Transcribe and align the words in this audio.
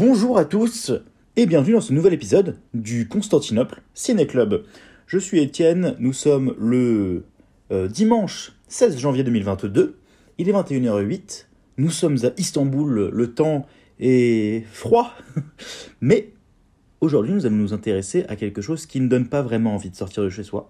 Bonjour 0.00 0.38
à 0.38 0.44
tous 0.44 0.92
et 1.34 1.44
bienvenue 1.44 1.72
dans 1.72 1.80
ce 1.80 1.92
nouvel 1.92 2.12
épisode 2.12 2.56
du 2.72 3.08
Constantinople 3.08 3.82
Ciné 3.94 4.28
Club. 4.28 4.64
Je 5.08 5.18
suis 5.18 5.40
Étienne, 5.40 5.96
nous 5.98 6.12
sommes 6.12 6.54
le 6.56 7.24
euh, 7.72 7.88
dimanche 7.88 8.52
16 8.68 8.96
janvier 8.96 9.24
2022, 9.24 9.96
il 10.38 10.48
est 10.48 10.52
21h08, 10.52 11.46
nous 11.78 11.90
sommes 11.90 12.16
à 12.22 12.28
Istanbul, 12.36 13.10
le 13.12 13.34
temps 13.34 13.66
est 13.98 14.64
froid, 14.70 15.14
mais 16.00 16.30
aujourd'hui 17.00 17.34
nous 17.34 17.44
allons 17.44 17.56
nous 17.56 17.74
intéresser 17.74 18.24
à 18.28 18.36
quelque 18.36 18.62
chose 18.62 18.86
qui 18.86 19.00
ne 19.00 19.08
donne 19.08 19.26
pas 19.26 19.42
vraiment 19.42 19.74
envie 19.74 19.90
de 19.90 19.96
sortir 19.96 20.22
de 20.22 20.30
chez 20.30 20.44
soi, 20.44 20.68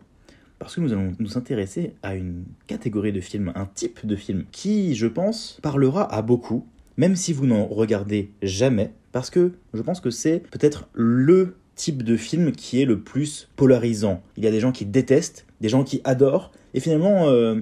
parce 0.59 0.75
que 0.75 0.81
nous 0.81 0.95
allons 0.95 1.13
nous 1.19 1.37
intéresser 1.37 1.93
à 2.03 2.15
une 2.15 2.45
catégorie 2.67 3.13
de 3.13 3.21
films, 3.21 3.53
un 3.57 3.67
type 3.67 4.07
de 4.07 4.17
film 4.17 4.45
qui, 4.53 4.95
je 4.95 5.07
pense, 5.07 5.59
parlera 5.61 6.11
à 6.15 6.23
beaucoup, 6.23 6.67
même 6.97 7.15
si 7.15 7.35
vous 7.35 7.45
n'en 7.45 7.67
regardez 7.67 8.31
jamais, 8.43 8.95
parce 9.19 9.31
que 9.31 9.51
je 9.75 9.83
pense 9.83 10.01
que 10.01 10.11
c'est 10.11 10.45
peut-être 10.53 10.87
le 10.95 11.57
type 11.75 12.05
de 12.05 12.17
film 12.17 12.53
qui 12.53 12.81
est 12.81 12.85
le 12.85 13.01
plus 13.01 13.49
polarisant. 13.57 14.23
Il 14.37 14.45
y 14.45 14.47
a 14.47 14.53
des 14.53 14.61
gens 14.61 14.71
qui 14.71 14.87
détestent, 14.87 15.45
des 15.61 15.69
gens 15.69 15.83
qui 15.83 16.01
adorent, 16.05 16.53
et 16.73 16.79
finalement, 16.79 17.27
euh, 17.27 17.57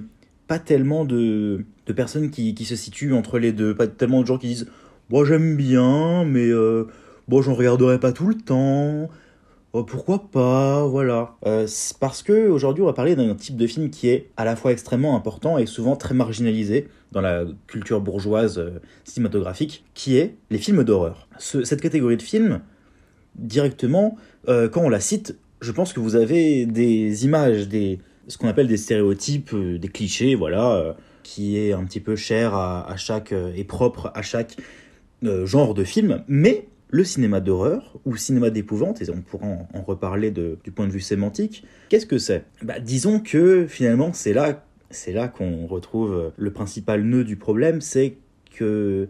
pas 0.45 0.59
tellement 0.59 1.03
de, 1.03 1.65
personnes 1.95 2.29
qui, 2.29 2.53
se 2.63 2.75
situent 2.75 3.13
entre 3.13 3.39
les 3.39 3.53
deux, 3.53 3.73
pas 3.73 3.87
tellement 3.87 4.21
de 4.21 4.27
gens 4.27 4.37
qui 4.37 4.49
disent 4.49 4.67
Bon, 5.09 5.25
j'aime 5.25 5.57
bien, 5.57 6.25
mais 6.25 6.45
euh, 6.45 6.83
bon, 7.27 7.41
j'en 7.41 7.55
regarderai 7.55 7.99
pas 7.99 8.11
tout 8.11 8.27
le 8.27 8.35
temps. 8.35 9.09
Oh, 9.77 9.83
pourquoi 9.83 10.31
pas, 10.31 10.87
voilà. 10.87 11.35
Euh, 11.45 11.67
parce 11.99 12.23
que 12.23 12.47
aujourd'hui, 12.47 12.81
on 12.81 12.87
va 12.87 12.93
parler 12.93 13.15
d'un 13.15 13.35
type 13.35 13.55
de 13.55 13.67
film 13.67 13.91
qui 13.91 14.09
est 14.09 14.31
à 14.35 14.43
la 14.43 14.55
fois 14.55 14.71
extrêmement 14.71 15.15
important 15.15 15.59
et 15.59 15.67
souvent 15.67 15.95
très 15.95 16.15
marginalisé 16.15 16.87
dans 17.11 17.21
la 17.21 17.45
culture 17.67 18.01
bourgeoise 18.01 18.57
euh, 18.57 18.79
cinématographique, 19.03 19.85
qui 19.93 20.17
est 20.17 20.33
les 20.49 20.57
films 20.57 20.83
d'horreur. 20.83 21.27
cette 21.37 21.79
catégorie 21.79 22.17
de 22.17 22.23
films, 22.23 22.61
directement, 23.35 24.17
euh, 24.47 24.67
quand 24.67 24.81
on 24.81 24.89
la 24.89 24.99
cite, 24.99 25.37
je 25.61 25.71
pense 25.71 25.93
que 25.93 25.99
vous 25.99 26.15
avez 26.15 26.65
des 26.65 27.25
images, 27.25 27.67
des, 27.67 27.99
ce 28.27 28.39
qu'on 28.39 28.47
appelle 28.47 28.67
des 28.67 28.77
stéréotypes, 28.77 29.55
des 29.55 29.89
clichés, 29.89 30.33
voilà, 30.33 30.97
qui 31.21 31.59
est 31.59 31.73
un 31.73 31.83
petit 31.83 31.99
peu 31.99 32.15
cher 32.15 32.55
à, 32.55 32.89
à 32.91 32.97
chaque 32.97 33.31
et 33.31 33.63
propre 33.63 34.11
à 34.15 34.23
chaque 34.23 34.57
genre 35.21 35.75
de 35.75 35.83
film, 35.83 36.23
mais 36.27 36.67
le 36.89 37.03
cinéma 37.03 37.39
d'horreur 37.39 37.99
ou 38.05 38.15
cinéma 38.15 38.49
d'épouvante, 38.49 39.01
et 39.01 39.09
on 39.09 39.21
pourra 39.21 39.47
en, 39.73 39.81
reparler 39.81 40.31
du 40.31 40.71
point 40.71 40.87
de 40.87 40.91
vue 40.91 41.01
sémantique, 41.01 41.63
qu'est-ce 41.89 42.05
que 42.05 42.17
c'est? 42.17 42.45
Bah, 42.63 42.79
Disons 42.79 43.19
que 43.19 43.65
finalement 43.67 44.13
c'est 44.13 44.33
là, 44.33 44.65
c'est 44.89 45.13
là 45.13 45.27
qu'on 45.27 45.67
retrouve 45.67 46.31
le 46.35 46.51
principal 46.51 47.03
nœud 47.03 47.23
du 47.23 47.35
problème, 47.35 47.81
c'est 47.81 48.17
que 48.55 49.07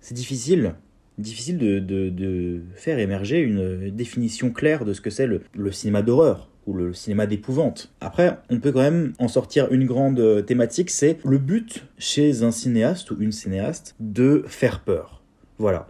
c'est 0.00 0.14
difficile 0.14 0.74
difficile 1.18 1.58
de, 1.58 2.60
faire 2.74 2.98
émerger 2.98 3.40
une 3.40 3.90
définition 3.90 4.50
claire 4.50 4.84
de 4.84 4.92
ce 4.92 5.00
que 5.00 5.10
c'est 5.10 5.26
le, 5.26 5.40
le 5.54 5.72
cinéma 5.72 6.02
d'horreur 6.02 6.50
ou 6.66 6.74
le 6.74 6.92
cinéma 6.92 7.26
d'épouvante. 7.26 7.92
Après, 8.00 8.38
on 8.50 8.58
peut 8.58 8.72
quand 8.72 8.80
même 8.80 9.12
en 9.18 9.28
sortir 9.28 9.72
une 9.72 9.86
grande 9.86 10.44
thématique, 10.46 10.90
c'est 10.90 11.18
le 11.24 11.38
but 11.38 11.84
chez 11.96 12.42
un 12.42 12.50
cinéaste 12.50 13.10
ou 13.12 13.16
une 13.20 13.32
cinéaste 13.32 13.94
de 14.00 14.44
faire 14.46 14.80
peur. 14.80 15.22
Voilà. 15.58 15.86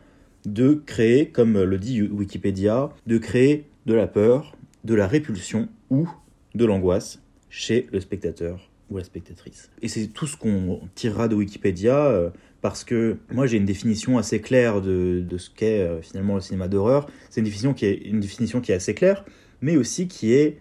De 0.46 0.80
créer, 0.86 1.28
comme 1.28 1.62
le 1.62 1.78
dit 1.78 2.00
Wikipédia, 2.02 2.88
de 3.06 3.18
créer 3.18 3.66
de 3.84 3.92
la 3.92 4.06
peur, 4.06 4.56
de 4.84 4.94
la 4.94 5.06
répulsion 5.06 5.68
ou 5.90 6.08
de 6.54 6.64
l'angoisse 6.64 7.20
chez 7.50 7.88
le 7.92 8.00
spectateur 8.00 8.70
ou 8.90 8.96
la 8.96 9.04
spectatrice. 9.04 9.70
Et 9.82 9.88
c'est 9.88 10.06
tout 10.06 10.26
ce 10.26 10.36
qu'on 10.36 10.80
tirera 10.94 11.28
de 11.28 11.34
Wikipédia. 11.34 12.06
Euh, 12.06 12.30
parce 12.62 12.82
que 12.82 13.18
moi 13.30 13.46
j'ai 13.46 13.58
une 13.58 13.64
définition 13.64 14.18
assez 14.18 14.40
claire 14.40 14.80
de, 14.80 15.24
ce 15.36 15.50
qu'est 15.50 15.82
euh, 15.82 16.00
finalement 16.02 16.34
le 16.34 16.40
cinéma 16.40 16.66
d'horreur. 16.66 17.06
C'est 17.30 17.40
une 17.40 17.44
définition 17.44 17.74
qui 17.74 17.86
est 17.86 17.94
une 17.94 18.18
définition 18.18 18.60
qui 18.60 18.72
est 18.72 18.74
assez 18.74 18.94
claire, 18.94 19.24
mais 19.60 19.76
aussi 19.76 20.08
qui 20.08 20.32
est 20.32 20.58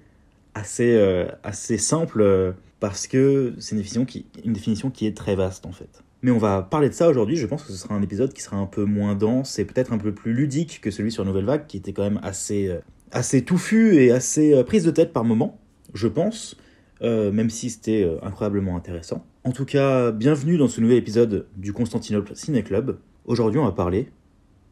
assez 0.53 0.95
euh, 0.95 1.25
assez 1.43 1.77
simple 1.77 2.53
parce 2.79 3.07
que 3.07 3.53
c'est 3.57 3.71
une 3.71 3.79
définition 3.79 4.05
qui 4.05 4.25
une 4.43 4.53
définition 4.53 4.91
qui 4.91 5.07
est 5.07 5.17
très 5.17 5.35
vaste 5.35 5.65
en 5.65 5.71
fait. 5.71 6.03
Mais 6.25 6.31
on 6.31 6.39
va 6.39 6.63
parler 6.63 6.89
de 6.89 6.95
ça 6.95 7.07
aujourd'hui. 7.07 7.35
Je 7.35 7.45
pense 7.45 7.61
que 7.61 7.71
ce 7.71 7.77
sera 7.77 7.93
un 7.93 8.01
épisode 8.01 8.33
qui 8.33 8.41
sera 8.41 8.57
un 8.57 8.65
peu 8.65 8.83
moins 8.83 9.13
dense 9.13 9.59
et 9.59 9.65
peut-être 9.65 9.93
un 9.93 9.99
peu 9.99 10.11
plus 10.11 10.33
ludique 10.33 10.81
que 10.81 10.89
celui 10.89 11.11
sur 11.11 11.23
Nouvelle 11.23 11.45
Vague, 11.45 11.67
qui 11.67 11.77
était 11.77 11.93
quand 11.93 12.01
même 12.01 12.19
assez 12.23 12.67
euh, 12.67 12.79
assez 13.11 13.43
touffu 13.43 13.93
et 13.93 14.11
assez 14.11 14.55
euh, 14.55 14.63
prise 14.63 14.83
de 14.83 14.89
tête 14.89 15.13
par 15.13 15.23
moment, 15.23 15.59
je 15.93 16.07
pense. 16.07 16.57
Euh, 17.03 17.31
même 17.31 17.51
si 17.51 17.69
c'était 17.69 18.09
incroyablement 18.23 18.75
intéressant. 18.75 19.23
En 19.43 19.51
tout 19.51 19.65
cas, 19.65 20.11
bienvenue 20.11 20.57
dans 20.57 20.67
ce 20.67 20.81
nouvel 20.81 20.97
épisode 20.97 21.45
du 21.57 21.73
Constantinople 21.73 22.31
Ciné 22.35 22.63
Club. 22.63 22.97
Aujourd'hui, 23.25 23.59
on 23.59 23.65
va 23.65 23.73
parler 23.73 24.09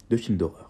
de 0.09 0.17
films 0.17 0.37
d'horreur. 0.37 0.62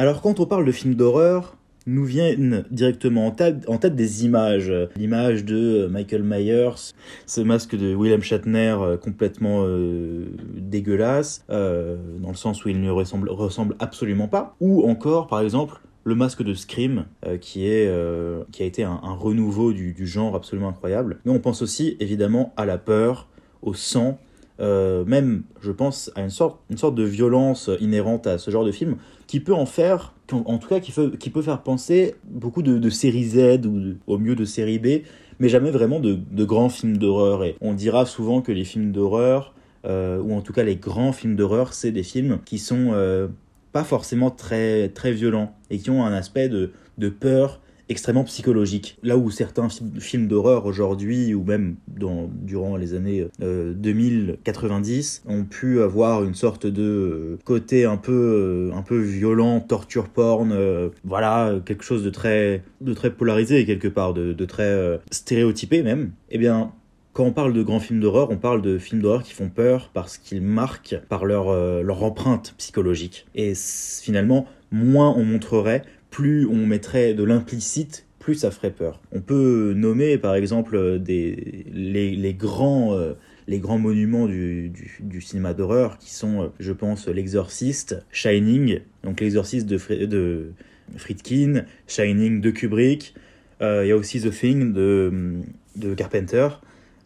Alors 0.00 0.22
quand 0.22 0.40
on 0.40 0.46
parle 0.46 0.64
de 0.64 0.72
films 0.72 0.94
d'horreur, 0.94 1.58
nous 1.86 2.06
viennent 2.06 2.64
directement 2.70 3.26
en 3.26 3.32
tête, 3.32 3.94
des 3.94 4.24
images. 4.24 4.72
L'image 4.96 5.44
de 5.44 5.88
Michael 5.92 6.22
Myers, 6.22 6.94
ce 7.26 7.42
masque 7.42 7.76
de 7.76 7.94
William 7.94 8.22
Shatner 8.22 8.78
euh, 8.80 8.96
complètement 8.96 9.64
euh, 9.66 10.24
dégueulasse, 10.56 11.44
euh, 11.50 11.98
dans 12.18 12.30
le 12.30 12.34
sens 12.34 12.64
où 12.64 12.70
il 12.70 12.80
ne 12.80 12.88
ressemble, 12.88 13.76
absolument 13.78 14.26
pas. 14.26 14.56
Ou 14.60 14.88
encore, 14.88 15.26
par 15.26 15.42
exemple, 15.42 15.82
le 16.04 16.14
masque 16.14 16.42
de 16.42 16.54
Scream, 16.54 17.04
euh, 17.26 17.36
qui, 17.36 17.66
est, 17.66 17.86
euh, 17.86 18.44
qui 18.52 18.62
a 18.62 18.64
été 18.64 18.84
un, 18.84 18.96
renouveau 19.02 19.74
du, 19.74 20.06
genre 20.06 20.34
absolument 20.34 20.70
incroyable. 20.70 21.18
Mais 21.26 21.32
on 21.32 21.40
pense 21.40 21.60
aussi 21.60 21.98
évidemment 22.00 22.54
à 22.56 22.64
la 22.64 22.78
peur, 22.78 23.28
au 23.60 23.74
sang, 23.74 24.18
euh, 24.60 25.04
même, 25.04 25.42
je 25.60 25.72
pense, 25.72 26.10
à 26.14 26.22
une 26.22 26.30
sorte, 26.30 26.58
une 26.70 26.78
sorte 26.78 26.94
de 26.94 27.04
violence 27.04 27.70
inhérente 27.80 28.26
à 28.26 28.38
ce 28.38 28.50
genre 28.50 28.64
de 28.64 28.72
film, 28.72 28.96
qui 29.30 29.38
peut 29.38 29.54
en 29.54 29.64
faire, 29.64 30.12
en 30.32 30.58
tout 30.58 30.68
cas, 30.68 30.80
qui 30.80 30.90
peut, 31.30 31.42
faire 31.42 31.62
penser 31.62 32.16
beaucoup 32.24 32.62
de, 32.62 32.78
de 32.78 32.90
séries 32.90 33.28
Z 33.28 33.64
ou 33.64 33.94
au 34.08 34.18
mieux 34.18 34.34
de 34.34 34.44
séries 34.44 34.80
B, 34.80 35.04
mais 35.38 35.48
jamais 35.48 35.70
vraiment 35.70 36.00
de, 36.00 36.44
grands 36.44 36.68
films 36.68 36.96
d'horreur. 36.96 37.44
Et 37.44 37.54
on 37.60 37.72
dira 37.72 38.06
souvent 38.06 38.42
que 38.42 38.50
les 38.50 38.64
films 38.64 38.90
d'horreur, 38.90 39.54
euh, 39.86 40.20
ou 40.20 40.34
en 40.34 40.40
tout 40.40 40.52
cas 40.52 40.64
les 40.64 40.74
grands 40.74 41.12
films 41.12 41.36
d'horreur, 41.36 41.74
c'est 41.74 41.92
des 41.92 42.02
films 42.02 42.40
qui 42.44 42.58
sont 42.58 42.88
euh, 42.90 43.28
pas 43.70 43.84
forcément 43.84 44.32
très, 44.32 44.88
très 44.88 45.12
violents 45.12 45.54
et 45.70 45.78
qui 45.78 45.90
ont 45.90 46.04
un 46.04 46.12
aspect 46.12 46.48
de 46.48 47.08
peur 47.08 47.60
extrêmement 47.90 48.24
psychologique. 48.24 48.96
Là 49.02 49.18
où 49.18 49.30
certains 49.30 49.68
films 49.98 50.26
d'horreur 50.26 50.64
aujourd'hui, 50.64 51.34
ou 51.34 51.44
même 51.44 51.76
dans, 51.88 52.30
durant 52.32 52.76
les 52.76 52.94
années 52.94 53.26
euh, 53.42 53.74
2090, 53.74 55.24
ont 55.26 55.44
pu 55.44 55.82
avoir 55.82 56.24
une 56.24 56.34
sorte 56.34 56.66
de 56.66 56.82
euh, 56.82 57.38
côté 57.44 57.84
un 57.84 57.96
peu, 57.98 58.70
euh, 58.72 58.76
un 58.76 58.82
peu 58.82 58.98
violent, 58.98 59.60
torture 59.60 60.08
porn, 60.08 60.52
euh, 60.52 60.88
voilà, 61.04 61.60
quelque 61.66 61.84
chose 61.84 62.04
de 62.04 62.10
très, 62.10 62.62
de 62.80 62.94
très 62.94 63.10
polarisé 63.10 63.66
quelque 63.66 63.88
part, 63.88 64.14
de, 64.14 64.44
très 64.44 64.62
euh, 64.62 64.98
stéréotypé 65.10 65.82
même, 65.82 66.12
eh 66.30 66.38
bien, 66.38 66.72
quand 67.12 67.24
on 67.24 67.32
parle 67.32 67.52
de 67.52 67.62
grands 67.62 67.80
films 67.80 68.00
d'horreur, 68.00 68.30
on 68.30 68.36
parle 68.36 68.62
de 68.62 68.78
films 68.78 69.02
d'horreur 69.02 69.22
qui 69.22 69.32
font 69.32 69.48
peur 69.48 69.90
parce 69.92 70.16
qu'ils 70.16 70.42
marquent 70.42 70.96
par 71.08 71.24
leur, 71.24 71.48
euh, 71.48 71.82
leur 71.82 72.02
empreinte 72.04 72.54
psychologique. 72.56 73.26
Et 73.34 73.54
finalement, 73.54 74.46
moins 74.70 75.12
on 75.16 75.24
montrerait, 75.24 75.82
plus 76.10 76.46
on 76.46 76.66
mettrait 76.66 77.14
de 77.14 77.24
l'implicite, 77.24 78.06
plus 78.18 78.34
ça 78.34 78.50
ferait 78.50 78.70
peur. 78.70 79.00
On 79.12 79.20
peut 79.20 79.72
nommer 79.76 80.18
par 80.18 80.34
exemple 80.34 80.98
des, 80.98 81.64
les, 81.72 82.34
grands, 82.34 82.94
euh, 82.94 83.14
les 83.48 83.58
grands 83.58 83.78
monuments 83.78 84.26
du, 84.26 84.70
du, 85.00 85.20
cinéma 85.20 85.54
d'horreur 85.54 85.98
qui 85.98 86.12
sont, 86.12 86.42
euh, 86.42 86.46
je 86.60 86.72
pense, 86.72 87.08
L'Exorciste, 87.08 88.04
Shining, 88.12 88.80
donc 89.02 89.20
L'Exorciste 89.20 89.66
de, 89.66 89.78
Fr 89.78 90.06
de 90.06 90.52
Friedkin, 90.96 91.64
Shining 91.86 92.40
de 92.40 92.50
Kubrick, 92.50 93.14
euh, 93.62 93.84
il 93.84 93.88
y 93.88 93.92
a 93.92 93.96
aussi 93.96 94.20
The 94.20 94.30
Thing 94.30 94.72
de, 94.72 95.40
de 95.76 95.94
Carpenter, 95.94 96.48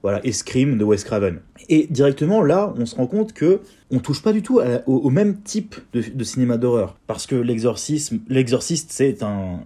voilà, 0.04 0.20
et 0.22 0.32
Scream 0.32 0.76
de 0.76 0.84
Wes 0.84 1.02
Craven. 1.02 1.40
Et 1.70 1.86
directement 1.88 2.42
là, 2.42 2.74
on 2.78 2.84
se 2.84 2.94
rend 2.94 3.06
compte 3.06 3.32
que 3.32 3.62
on 3.90 4.00
touche 4.00 4.20
pas 4.20 4.34
du 4.34 4.42
tout 4.42 4.60
au, 4.86 5.08
même 5.08 5.40
type 5.40 5.76
de, 5.94 6.24
cinéma 6.24 6.58
d'horreur, 6.58 6.98
parce 7.06 7.26
que 7.26 7.34
l'exorcisme, 7.34 8.18
l'exorciste, 8.28 8.92
c'est 8.92 9.22
un, 9.22 9.60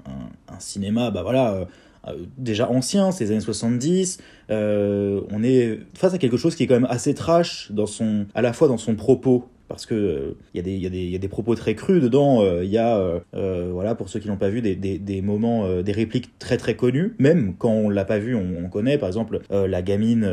cinéma, 0.61 1.11
bah 1.11 1.25
voilà, 1.25 1.67
euh, 2.07 2.15
déjà 2.37 2.71
ancien, 2.71 3.11
c'est 3.11 3.25
les 3.25 3.33
années 3.33 3.41
70. 3.41 4.19
Euh, 4.51 5.23
on 5.33 5.43
est 5.43 5.81
face 5.95 6.15
à 6.15 6.19
quelque 6.19 6.37
chose 6.37 6.55
qui 6.55 6.63
est 6.63 6.67
quand 6.69 6.75
même 6.75 6.89
assez 6.89 7.15
trash 7.15 7.73
dans 7.73 7.87
son, 7.87 8.27
à 8.37 8.41
la 8.41 8.53
fois 8.53 8.69
dans 8.69 8.79
son 8.79 8.95
propos 8.95 9.49
parce 9.69 9.87
que 9.87 10.37
il 10.55 10.67
y, 10.67 10.89
y, 10.89 11.15
a 11.15 11.19
des 11.19 11.29
propos 11.29 11.55
très 11.55 11.75
crus 11.75 12.03
dedans. 12.03 12.43
Il 12.63 12.69
y 12.69 12.79
a, 12.79 13.21
voilà, 13.33 13.95
pour 13.95 14.09
ceux 14.09 14.21
qui 14.21 14.29
n'ont 14.29 14.37
pas 14.37 14.49
vu, 14.49 14.63
des, 14.63 14.77
des, 14.77 14.99
des 14.99 15.23
moments, 15.23 15.83
des 15.83 15.93
répliques 15.93 16.39
très 16.39 16.57
très 16.57 16.75
connues. 16.75 17.15
Même 17.19 17.55
quand 17.59 17.71
on 17.71 17.91
l'a 17.91 18.05
pas 18.05 18.19
vu, 18.19 18.35
on, 18.35 18.65
on, 18.65 18.69
connaît. 18.69 18.99
Par 18.99 19.09
exemple, 19.09 19.41
la 19.51 19.83
gamine 19.83 20.31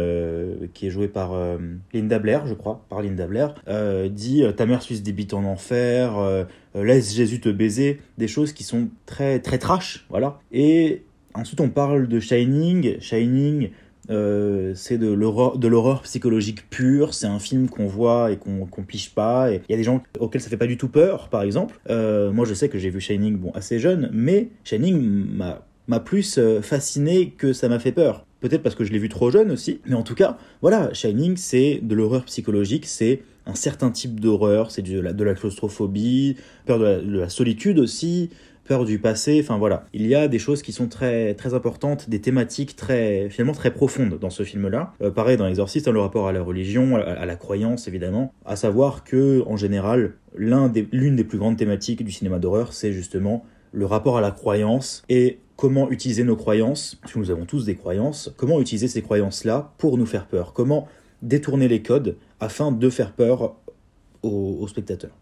qui 0.74 0.88
est 0.88 0.90
jouée 0.90 1.08
par 1.08 1.34
Linda 1.94 2.20
Blair, 2.20 2.48
je 2.48 2.54
crois, 2.54 2.86
par 2.90 3.02
Linda 3.02 3.28
Blair, 3.28 3.56
dit 4.10 4.44
ta 4.56 4.66
mère 4.66 4.82
suisse 4.82 5.04
débite 5.04 5.34
en 5.34 5.44
enfer, 5.44 6.46
laisse 6.76 7.14
Jésus 7.14 7.40
te 7.40 7.50
baiser, 7.50 8.02
des 8.18 8.28
choses 8.28 8.54
qui 8.54 8.64
sont 8.64 8.90
très 9.06 9.40
très 9.40 9.58
trash, 9.58 10.06
voilà. 10.10 10.40
Et 10.52 11.04
ensuite 11.34 11.62
on 11.62 11.70
parle 11.70 12.08
de 12.08 12.20
Shining, 12.20 13.00
Shining 13.00 13.70
euh, 14.10 14.74
c'est 14.75 14.98
de 14.98 15.07
l'horreur 15.07 16.02
psychologique 16.04 16.69
pure, 16.69 17.13
c'est 17.13 17.28
un 17.28 17.40
film 17.40 17.69
qu'on 17.69 17.88
voit 17.88 18.31
et 18.31 18.38
qu'on 18.38 18.66
qu 18.66 18.81
piche 18.84 19.13
pas. 19.13 19.52
Il 19.52 19.62
y 19.69 19.74
a 19.74 19.78
des 19.78 19.84
gens 19.84 20.04
auxquels 20.19 20.42
ça 20.42 20.50
fait 20.50 20.57
pas 20.57 20.68
du 20.68 20.78
tout 20.78 20.90
peur, 20.90 21.30
par 21.30 21.42
exemple. 21.42 21.80
Euh, 21.90 22.31
moi, 22.31 22.46
je 22.46 22.54
sais 22.54 22.69
que 22.69 22.78
j'ai 22.78 22.90
vu 22.90 23.00
Shining 23.02 23.38
bon, 23.38 23.52
assez 23.52 23.80
jeune, 23.80 24.10
mais 24.13 24.50
Shining 24.63 25.25
m'a 25.88 26.00
plus 26.00 26.38
euh, 26.38 26.62
fasciné 26.62 27.31
que 27.31 27.54
ça 27.54 27.69
m'a 27.69 27.80
fait 27.80 27.92
peur. 27.92 28.25
Peut-être 28.42 28.62
parce 28.62 28.75
que 28.75 28.84
je 28.84 28.92
l'ai 28.92 29.00
vu 29.00 29.10
trop 29.10 29.31
jeune 29.31 29.52
aussi, 29.52 29.80
mais 29.86 29.96
en 29.96 30.04
tout 30.04 30.16
cas, 30.16 30.38
voilà, 30.62 30.94
Shining, 30.94 31.36
c'est 31.38 31.80
de 31.81 31.96
l'horreur 31.96 32.25
psychologique, 32.25 32.86
c'est 32.86 33.24
un 33.48 33.56
certain 33.56 33.92
type 33.92 34.19
d'horreur, 34.19 34.72
c'est 34.72 34.81
de 34.81 35.24
la 35.24 35.34
claustrophobie, 35.34 36.36
peur 36.66 36.80
de 36.80 37.19
la 37.19 37.30
solitude 37.30 37.80
aussi, 37.80 38.30
peur 38.68 38.86
du 38.86 39.00
passé, 39.00 39.40
enfin 39.42 39.58
voilà. 39.58 39.86
Il 39.94 40.06
y 40.08 40.16
a 40.16 40.28
des 40.28 40.40
choses 40.40 40.62
qui 40.62 40.72
sont 40.72 40.88
très, 40.88 41.34
très 41.36 41.54
importantes, 41.54 42.10
des 42.10 42.20
thématiques 42.20 42.76
très, 42.76 43.30
finalement 43.30 43.54
très 43.54 43.72
profondes 43.72 44.18
dans 44.20 44.30
ce 44.30 44.44
film-là. 44.44 44.94
Euh, 45.02 45.12
pareil 45.12 45.38
dans 45.38 45.48
Exorciste, 45.48 45.88
hein, 45.88 45.92
le 45.92 46.02
rapport 46.02 46.28
à 46.28 46.34
la 46.34 46.42
religion, 46.42 46.96
à, 46.96 47.26
la 47.26 47.36
croyance 47.36 47.88
évidemment, 47.88 48.34
à 48.46 48.56
savoir 48.56 49.04
que, 49.04 49.44
en 49.48 49.56
général, 49.56 50.16
l'une 50.36 50.70
des, 50.70 50.84
des 50.84 51.24
plus 51.24 51.38
grandes 51.38 51.58
thématiques 51.58 52.04
du 52.04 52.12
cinéma 52.12 52.40
d'horreur, 52.40 52.74
c'est 52.74 52.92
justement 52.92 53.46
le 53.72 53.86
rapport 53.86 54.18
à 54.18 54.22
la 54.22 54.32
croyance 54.32 55.04
et 55.10 55.40
comment 55.58 55.90
utiliser 55.90 56.24
nos 56.24 56.36
croyances, 56.36 56.96
parce 57.02 57.16
nous 57.16 57.32
avons 57.32 57.46
tous 57.46 57.66
des 57.66 57.76
croyances, 57.76 58.34
comment 58.38 58.60
utiliser 58.60 58.88
ces 58.88 59.02
croyances-là 59.02 59.74
pour 59.78 59.98
nous 59.98 60.06
faire 60.06 60.28
peur, 60.28 60.54
comment 60.54 60.88
détourner 61.22 61.68
les 61.68 61.82
codes 61.82 62.18
afin 62.40 62.72
de 62.72 62.90
faire 62.90 63.12
peur 63.14 63.56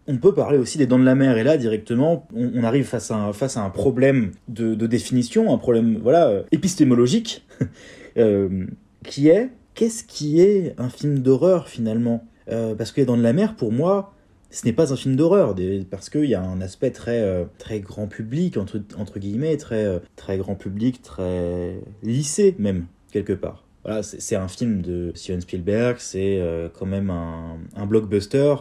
On 0.06 0.16
peut 0.16 0.34
parler 0.34 0.58
aussi 0.58 0.78
des 0.78 0.86
dents 0.86 0.98
de 0.98 1.04
la 1.04 1.14
mer, 1.14 1.36
et 1.36 1.44
là 1.44 1.56
directement, 1.56 2.26
on, 2.34 2.62
arrive 2.64 2.84
face 2.84 3.10
à, 3.10 3.16
un, 3.16 3.70
problème 3.70 4.32
de, 4.48 4.74
définition, 4.86 5.52
un 5.52 5.58
problème 5.58 5.98
voilà 6.02 6.28
euh, 6.28 6.42
épistémologique, 6.52 7.46
euh, 8.16 8.66
qui 9.04 9.28
est 9.28 9.50
qu'est-ce 9.74 10.04
qui 10.04 10.40
est 10.40 10.74
un 10.78 10.88
film 10.88 11.18
d'horreur 11.18 11.68
finalement? 11.68 12.24
Euh, 12.50 12.74
Parce 12.74 12.92
que 12.92 13.00
les 13.00 13.06
dents 13.06 13.16
de 13.16 13.22
la 13.22 13.32
mer, 13.32 13.56
pour 13.56 13.72
moi, 13.72 14.14
ce 14.50 14.64
n'est 14.66 14.72
pas 14.72 14.92
un 14.92 14.96
film 14.96 15.16
d'horreur, 15.16 15.54
parce 15.90 16.10
qu'il 16.10 16.26
y 16.26 16.34
a 16.34 16.42
un 16.42 16.60
aspect 16.60 16.90
très, 16.90 17.46
très 17.58 17.80
grand 17.80 18.06
public, 18.06 18.56
entre, 18.56 19.18
guillemets, 19.18 19.56
très, 19.56 20.00
très 20.14 20.38
grand 20.38 20.54
public, 20.54 21.02
très 21.02 21.80
lycée 22.04 22.54
même, 22.58 22.86
quelque 23.10 23.32
part. 23.32 23.64
Voilà, 23.84 24.02
c'est 24.02 24.36
un 24.36 24.46
film 24.46 24.80
de 24.80 25.10
Steven 25.14 25.40
Spielberg, 25.40 25.96
c'est 25.98 26.40
quand 26.78 26.86
même 26.86 27.10
un, 27.10 27.86
blockbuster 27.86 28.54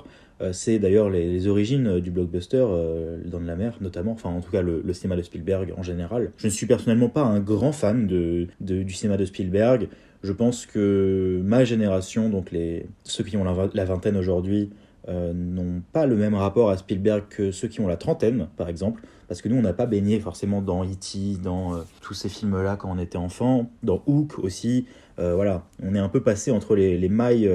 c'est 0.51 0.79
d'ailleurs 0.79 1.09
les, 1.09 1.47
origines 1.47 1.87
euh, 1.87 2.01
du 2.01 2.11
blockbuster 2.11 2.65
euh, 2.67 3.17
dans 3.25 3.39
de 3.39 3.45
la 3.45 3.55
mer, 3.55 3.77
notamment, 3.81 4.11
enfin 4.11 4.29
en 4.29 4.41
tout 4.41 4.51
cas 4.51 4.61
le, 4.61 4.81
cinéma 4.93 5.15
de 5.15 5.21
Spielberg 5.21 5.73
en 5.77 5.83
général. 5.83 6.31
Je 6.37 6.47
ne 6.47 6.51
suis 6.51 6.65
personnellement 6.65 7.09
pas 7.09 7.23
un 7.23 7.39
grand 7.39 7.71
fan 7.71 8.07
de, 8.07 8.47
du 8.59 8.93
cinéma 8.93 9.17
de 9.17 9.25
Spielberg. 9.25 9.87
Je 10.23 10.31
pense 10.31 10.65
que 10.65 11.41
ma 11.43 11.65
génération, 11.65 12.29
donc 12.29 12.51
les, 12.51 12.87
ceux 13.03 13.23
qui 13.23 13.37
ont 13.37 13.43
la, 13.43 13.85
vingtaine 13.85 14.17
aujourd'hui, 14.17 14.69
n'ont 15.07 15.81
pas 15.91 16.05
le 16.05 16.15
même 16.15 16.33
rapport 16.33 16.69
à 16.69 16.77
Spielberg 16.77 17.25
que 17.29 17.51
ceux 17.51 17.67
qui 17.67 17.81
ont 17.81 17.87
la 17.87 17.97
trentaine, 17.97 18.47
par 18.55 18.69
exemple, 18.69 19.01
parce 19.27 19.41
que 19.41 19.49
nous, 19.49 19.57
on 19.57 19.61
n'a 19.61 19.73
pas 19.73 19.85
baigné 19.85 20.21
forcément 20.21 20.61
dans 20.61 20.85
E.T., 20.85 21.41
dans 21.43 21.83
tous 22.01 22.13
ces 22.13 22.29
films-là 22.29 22.77
quand 22.77 22.89
on 22.89 22.99
était 22.99 23.17
enfant, 23.17 23.69
dans 23.81 24.01
Hook 24.07 24.39
aussi. 24.39 24.85
voilà, 25.17 25.65
on 25.83 25.93
est 25.93 25.99
un 25.99 26.07
peu 26.07 26.21
passé 26.21 26.51
entre 26.51 26.77
les, 26.77 27.09
mailles 27.09 27.49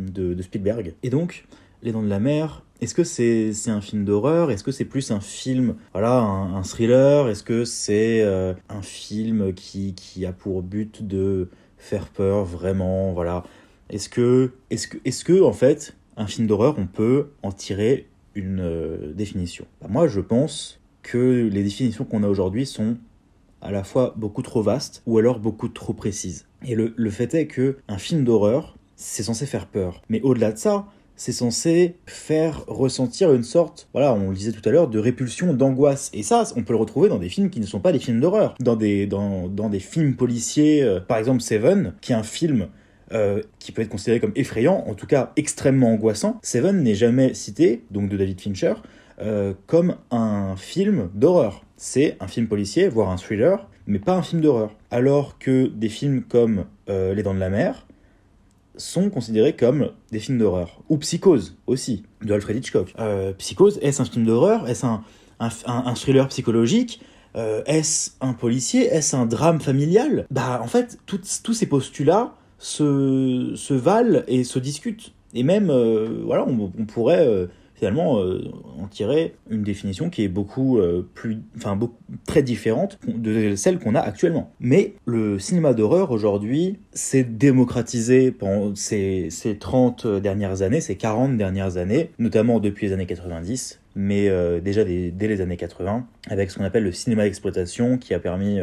de, 0.00 0.42
Spielberg. 0.42 0.94
Et 1.04 1.10
donc, 1.10 1.46
les 1.82 1.92
Dents 1.92 2.02
de 2.02 2.08
la 2.08 2.20
Mer, 2.20 2.62
est-ce 2.80 2.94
que 2.94 3.04
c'est 3.04 3.52
un 3.70 3.80
film 3.80 4.04
d'horreur? 4.04 4.50
Est-ce 4.50 4.64
que 4.64 4.72
c'est 4.72 4.84
plus 4.84 5.12
un 5.12 5.20
film, 5.20 5.76
voilà, 5.92 6.18
un, 6.18 6.62
thriller? 6.62 7.28
Est-ce 7.28 7.44
que 7.44 7.64
c'est 7.64 8.22
euh, 8.22 8.54
un 8.68 8.82
film 8.82 9.52
qui, 9.54 9.94
qui, 9.94 10.26
a 10.26 10.32
pour 10.32 10.62
but 10.62 11.06
de 11.06 11.48
faire 11.78 12.08
peur 12.08 12.44
vraiment 12.44 13.12
Voilà? 13.12 13.44
Est-ce 13.88 14.08
que, 14.08 14.52
est-ce 14.70 14.88
que, 14.88 14.98
est-ce 15.04 15.24
que, 15.24 15.42
en 15.42 15.52
fait, 15.52 15.96
un 16.16 16.26
film 16.26 16.48
d'horreur, 16.48 16.74
on 16.76 16.86
peut 16.86 17.28
en 17.44 17.52
tirer 17.52 18.08
une 18.34 18.60
euh, 18.60 19.12
définition? 19.12 19.64
Bah, 19.80 19.86
Moi, 19.88 20.08
je 20.08 20.20
pense 20.20 20.80
que 21.02 21.48
les 21.52 21.62
définitions 21.62 22.04
qu'on 22.04 22.24
a 22.24 22.28
aujourd'hui 22.28 22.66
sont 22.66 22.96
à 23.60 23.70
la 23.70 23.84
fois 23.84 24.14
beaucoup 24.16 24.42
trop 24.42 24.62
vastes 24.62 25.02
ou 25.06 25.18
alors 25.18 25.38
beaucoup 25.38 25.68
trop 25.68 25.92
précises. 25.92 26.46
Et 26.66 26.74
le, 26.74 26.94
le 26.96 27.10
fait 27.10 27.32
est 27.34 27.46
que 27.46 27.76
un 27.86 27.98
film 27.98 28.24
d'horreur, 28.24 28.76
c'est 28.96 29.22
censé 29.22 29.46
faire 29.46 29.66
peur. 29.66 30.02
Mais 30.08 30.20
au-delà 30.22 30.50
de 30.50 30.58
ça, 30.58 30.86
c'est 31.22 31.30
censé 31.30 31.94
faire 32.04 32.64
ressentir 32.66 33.32
une 33.32 33.44
sorte, 33.44 33.88
voilà, 33.92 34.12
on 34.12 34.30
le 34.30 34.34
disait 34.34 34.50
tout 34.50 34.68
à 34.68 34.72
l'heure, 34.72 34.88
de 34.88 34.98
répulsion, 34.98 35.54
d'angoisse. 35.54 36.10
Et 36.12 36.24
ça, 36.24 36.42
on 36.56 36.64
peut 36.64 36.72
le 36.72 36.80
retrouver 36.80 37.08
dans 37.08 37.20
des 37.20 37.28
films 37.28 37.48
qui 37.48 37.60
ne 37.60 37.66
sont 37.66 37.78
pas 37.78 37.92
des 37.92 38.00
films 38.00 38.18
d'horreur. 38.18 38.56
Dans 38.58 38.74
des, 38.74 39.06
dans, 39.06 39.46
dans 39.46 39.68
des 39.68 39.78
films 39.78 40.16
policiers, 40.16 40.82
euh, 40.82 40.98
par 40.98 41.18
exemple 41.18 41.40
Seven, 41.40 41.94
qui 42.00 42.10
est 42.10 42.16
un 42.16 42.24
film 42.24 42.66
euh, 43.12 43.40
qui 43.60 43.70
peut 43.70 43.82
être 43.82 43.88
considéré 43.88 44.18
comme 44.18 44.32
effrayant, 44.34 44.84
en 44.88 44.94
tout 44.94 45.06
cas 45.06 45.30
extrêmement 45.36 45.92
angoissant. 45.92 46.40
Seven 46.42 46.82
n'est 46.82 46.96
jamais 46.96 47.34
cité, 47.34 47.84
donc 47.92 48.08
de 48.08 48.16
David 48.16 48.40
Fincher, 48.40 48.74
euh, 49.20 49.54
comme 49.68 49.94
un 50.10 50.56
film 50.56 51.08
d'horreur. 51.14 51.64
C'est 51.76 52.16
un 52.18 52.26
film 52.26 52.48
policier, 52.48 52.88
voire 52.88 53.10
un 53.10 53.16
thriller, 53.16 53.68
mais 53.86 54.00
pas 54.00 54.16
un 54.16 54.22
film 54.22 54.40
d'horreur. 54.40 54.76
Alors 54.90 55.38
que 55.38 55.68
des 55.68 55.88
films 55.88 56.22
comme 56.22 56.64
Les 56.88 57.22
Dents 57.22 57.34
de 57.34 57.38
la 57.38 57.48
Mer, 57.48 57.86
sont 58.76 59.10
considérés 59.10 59.54
comme 59.54 59.90
des 60.10 60.18
films 60.18 60.38
d'horreur. 60.38 60.82
Ou 60.88 60.96
Psychose 60.98 61.56
aussi, 61.66 62.04
de 62.22 62.32
Alfred 62.32 62.56
Hitchcock. 62.56 62.94
Euh, 62.98 63.32
Psychose, 63.34 63.78
est-ce 63.82 64.02
un 64.02 64.04
film 64.04 64.26
d'horreur? 64.26 64.68
Est-ce 64.68 64.86
un, 64.86 65.94
thriller 65.94 66.28
psychologique? 66.28 67.02
Euh, 67.36 67.62
Est-ce 67.66 68.12
un 68.20 68.32
policier? 68.32 68.86
Est-ce 68.86 69.16
un 69.16 69.26
drame 69.26 69.60
familial? 69.60 70.26
Bah 70.30 70.60
en 70.62 70.66
fait, 70.66 70.98
tous 71.06 71.52
ces 71.52 71.66
postulats 71.66 72.34
se, 72.58 73.52
se 73.54 73.74
valent 73.74 74.22
et 74.28 74.44
se 74.44 74.58
discutent. 74.58 75.12
Et 75.34 75.42
même, 75.42 75.70
euh, 75.70 76.22
voilà, 76.24 76.46
on 76.46 76.84
pourrait 76.84 77.48
finalement 77.82 78.20
euh, 78.20 78.44
en 78.80 78.86
tirer 78.86 79.34
une 79.50 79.64
définition 79.64 80.08
qui 80.08 80.22
est 80.22 80.28
beaucoup 80.28 80.78
euh, 80.78 81.04
plus, 81.14 81.38
enfin 81.56 81.74
beaucoup, 81.74 81.96
très 82.26 82.44
différente 82.44 82.96
de 83.08 83.56
celle 83.56 83.80
qu'on 83.80 83.96
a 83.96 84.00
actuellement. 84.00 84.52
Mais 84.60 84.94
le 85.04 85.40
cinéma 85.40 85.74
d'horreur 85.74 86.12
aujourd'hui 86.12 86.78
s'est 86.92 87.24
démocratisé 87.24 88.30
pendant 88.30 88.72
ces, 88.76 89.30
ces 89.30 89.56
30 89.56 90.06
dernières 90.06 90.62
années, 90.62 90.80
ces 90.80 90.94
40 90.94 91.36
dernières 91.36 91.76
années, 91.76 92.12
notamment 92.20 92.60
depuis 92.60 92.86
les 92.86 92.92
années 92.92 93.06
90, 93.06 93.80
mais 93.96 94.28
euh, 94.28 94.60
déjà 94.60 94.84
dès, 94.84 95.12
les 95.18 95.40
années 95.40 95.56
80, 95.56 96.06
avec 96.28 96.52
ce 96.52 96.58
qu'on 96.58 96.64
appelle 96.64 96.84
le 96.84 96.92
cinéma 96.92 97.24
d'exploitation, 97.24 97.98
qui 97.98 98.14
a 98.14 98.20
permis 98.20 98.60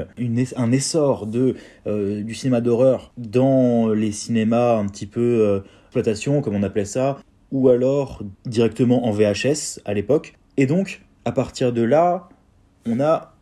un 0.55 0.71
essor 0.71 1.27
de, 1.27 1.55
du 1.85 2.33
cinéma 2.33 2.61
d'horreur 2.61 3.11
dans 3.17 3.89
les 3.89 4.13
cinémas 4.13 4.77
un 4.77 4.87
petit 4.87 5.07
peu 5.07 5.61
exploitation, 5.89 6.41
comme 6.41 6.55
on 6.55 6.63
appelait 6.63 6.85
ça, 6.85 7.17
ou 7.51 7.69
alors 7.69 8.23
directement 8.45 9.07
en 9.07 9.11
VHS 9.11 9.79
à 9.85 9.93
l'époque. 9.93 10.35
Et 10.57 10.65
donc, 10.65 11.01
à 11.25 11.31
partir 11.31 11.73
de 11.73 11.81
là, 11.81 12.29
on 12.85 12.99
a 12.99 13.33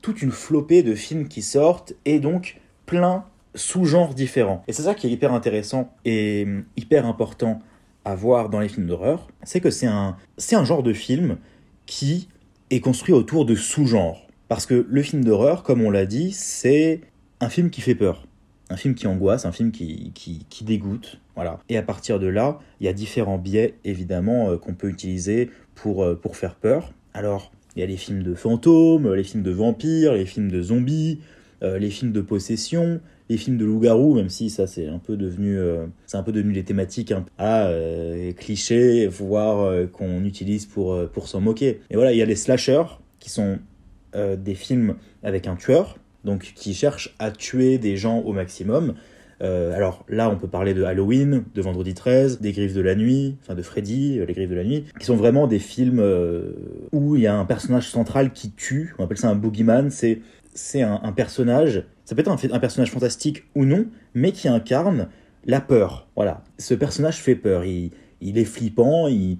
toute 0.00 0.22
une 0.22 0.30
flopée 0.30 0.82
de 0.82 0.94
films 0.94 1.28
qui 1.28 1.42
sortent 1.42 1.94
et 2.04 2.20
donc 2.20 2.60
plein 2.86 3.24
sous-genres 3.54 4.14
différents. 4.14 4.62
Et 4.66 4.72
c'est 4.72 4.82
ça 4.82 4.94
qui 4.94 5.06
est 5.06 5.10
hyper 5.10 5.32
intéressant 5.32 5.92
et 6.04 6.46
hyper 6.76 7.06
important 7.06 7.60
à 8.04 8.14
voir 8.14 8.48
dans 8.48 8.60
les 8.60 8.68
films 8.68 8.86
d'horreur, 8.86 9.28
c'est 9.44 9.60
que 9.60 9.70
c'est 9.70 9.86
un, 9.86 10.16
c'est 10.36 10.56
un 10.56 10.64
genre 10.64 10.82
de 10.82 10.92
film 10.92 11.36
qui 11.86 12.28
est 12.70 12.80
construit 12.80 13.14
autour 13.14 13.44
de 13.44 13.54
sous-genres. 13.54 14.26
Parce 14.48 14.66
que 14.66 14.86
le 14.88 15.02
film 15.02 15.24
d'horreur, 15.24 15.62
comme 15.62 15.82
on 15.82 15.90
l'a 15.90 16.06
dit, 16.06 16.32
c'est 16.32 17.00
un 17.40 17.48
film 17.48 17.70
qui 17.70 17.80
fait 17.80 17.94
peur 17.94 18.26
un 18.72 18.76
film 18.76 18.94
qui 18.94 19.06
angoisse, 19.06 19.44
un 19.44 19.52
film 19.52 19.70
qui, 19.70 20.12
qui, 20.14 20.64
dégoûte. 20.64 21.20
Voilà. 21.34 21.60
Et 21.68 21.76
à 21.76 21.82
partir 21.82 22.18
de 22.18 22.26
là, 22.26 22.58
il 22.80 22.86
y 22.86 22.88
a 22.88 22.92
différents 22.92 23.38
biais, 23.38 23.74
évidemment, 23.84 24.50
euh, 24.50 24.56
qu'on 24.56 24.74
peut 24.74 24.88
utiliser 24.88 25.50
pour, 25.74 26.02
euh, 26.02 26.14
pour 26.14 26.36
faire 26.36 26.54
peur. 26.54 26.92
Alors, 27.12 27.52
il 27.76 27.80
y 27.80 27.82
a 27.82 27.86
les 27.86 27.96
films 27.96 28.22
de 28.22 28.34
fantômes, 28.34 29.12
les 29.12 29.24
films 29.24 29.42
de 29.42 29.50
vampires, 29.50 30.14
les 30.14 30.24
films 30.24 30.50
de 30.50 30.62
zombies, 30.62 31.20
euh, 31.62 31.78
les 31.78 31.90
films 31.90 32.12
de 32.12 32.22
possession, 32.22 33.00
les 33.28 33.36
films 33.36 33.58
de 33.58 33.64
loup-garou, 33.66 34.14
même 34.14 34.30
si 34.30 34.48
ça 34.48 34.66
c'est 34.66 34.88
un 34.88 34.98
peu 34.98 35.16
devenu, 35.16 35.58
c'est 36.06 36.18
un 36.18 36.22
peu 36.22 36.32
devenu 36.32 36.52
les 36.52 36.64
thématiques 36.64 37.14
à 37.38 37.70
clichés, 38.36 39.06
voire 39.06 39.88
qu'on 39.90 40.22
utilise 40.24 40.66
pour, 40.66 41.08
pour 41.08 41.28
s'en 41.28 41.40
moquer. 41.40 41.80
Et 41.88 41.94
voilà, 41.94 42.12
il 42.12 42.18
y 42.18 42.22
a 42.22 42.26
les 42.26 42.36
slashers 42.36 42.98
qui 43.20 43.30
sont 43.30 43.58
des 44.14 44.54
films 44.54 44.96
avec 45.22 45.46
un 45.46 45.56
tueur, 45.56 45.96
donc 46.24 46.52
qui 46.54 46.74
cherche 46.74 47.14
à 47.18 47.30
tuer 47.30 47.78
des 47.78 47.96
gens 47.96 48.18
au 48.20 48.32
maximum. 48.32 48.94
Euh, 49.42 49.76
alors 49.76 50.04
là, 50.08 50.30
on 50.30 50.36
peut 50.36 50.48
parler 50.48 50.72
de 50.72 50.84
Halloween, 50.84 51.44
de 51.54 51.62
Vendredi 51.62 51.94
13, 51.94 52.40
des 52.40 52.52
Griffes 52.52 52.74
de 52.74 52.80
la 52.80 52.94
Nuit, 52.94 53.36
enfin 53.42 53.54
de 53.54 53.62
Freddy, 53.62 54.20
Les 54.24 54.32
Griffes 54.32 54.50
de 54.50 54.54
la 54.54 54.64
Nuit, 54.64 54.84
qui 54.98 55.04
sont 55.04 55.16
vraiment 55.16 55.46
des 55.46 55.58
films 55.58 56.00
où 56.92 57.16
il 57.16 57.22
y 57.22 57.26
a 57.26 57.34
un 57.34 57.44
personnage 57.44 57.88
central 57.88 58.32
qui 58.32 58.52
tue, 58.52 58.94
on 58.98 59.04
appelle 59.04 59.18
ça 59.18 59.28
un 59.28 59.34
boogeyman, 59.34 59.90
c'est 59.90 60.20
c'est 60.54 60.82
un, 60.82 61.12
personnage, 61.12 61.84
ça 62.04 62.14
peut 62.14 62.20
être 62.20 62.30
un, 62.30 62.54
un 62.54 62.58
personnage 62.58 62.90
fantastique 62.90 63.44
ou 63.54 63.64
non, 63.64 63.86
mais 64.14 64.32
qui 64.32 64.48
incarne 64.48 65.08
la 65.46 65.60
peur. 65.60 66.08
Voilà, 66.14 66.44
ce 66.58 66.74
personnage 66.74 67.16
fait 67.16 67.34
peur, 67.34 67.64
il, 67.64 67.90
il 68.20 68.38
est 68.38 68.44
flippant, 68.44 69.08
il, 69.08 69.38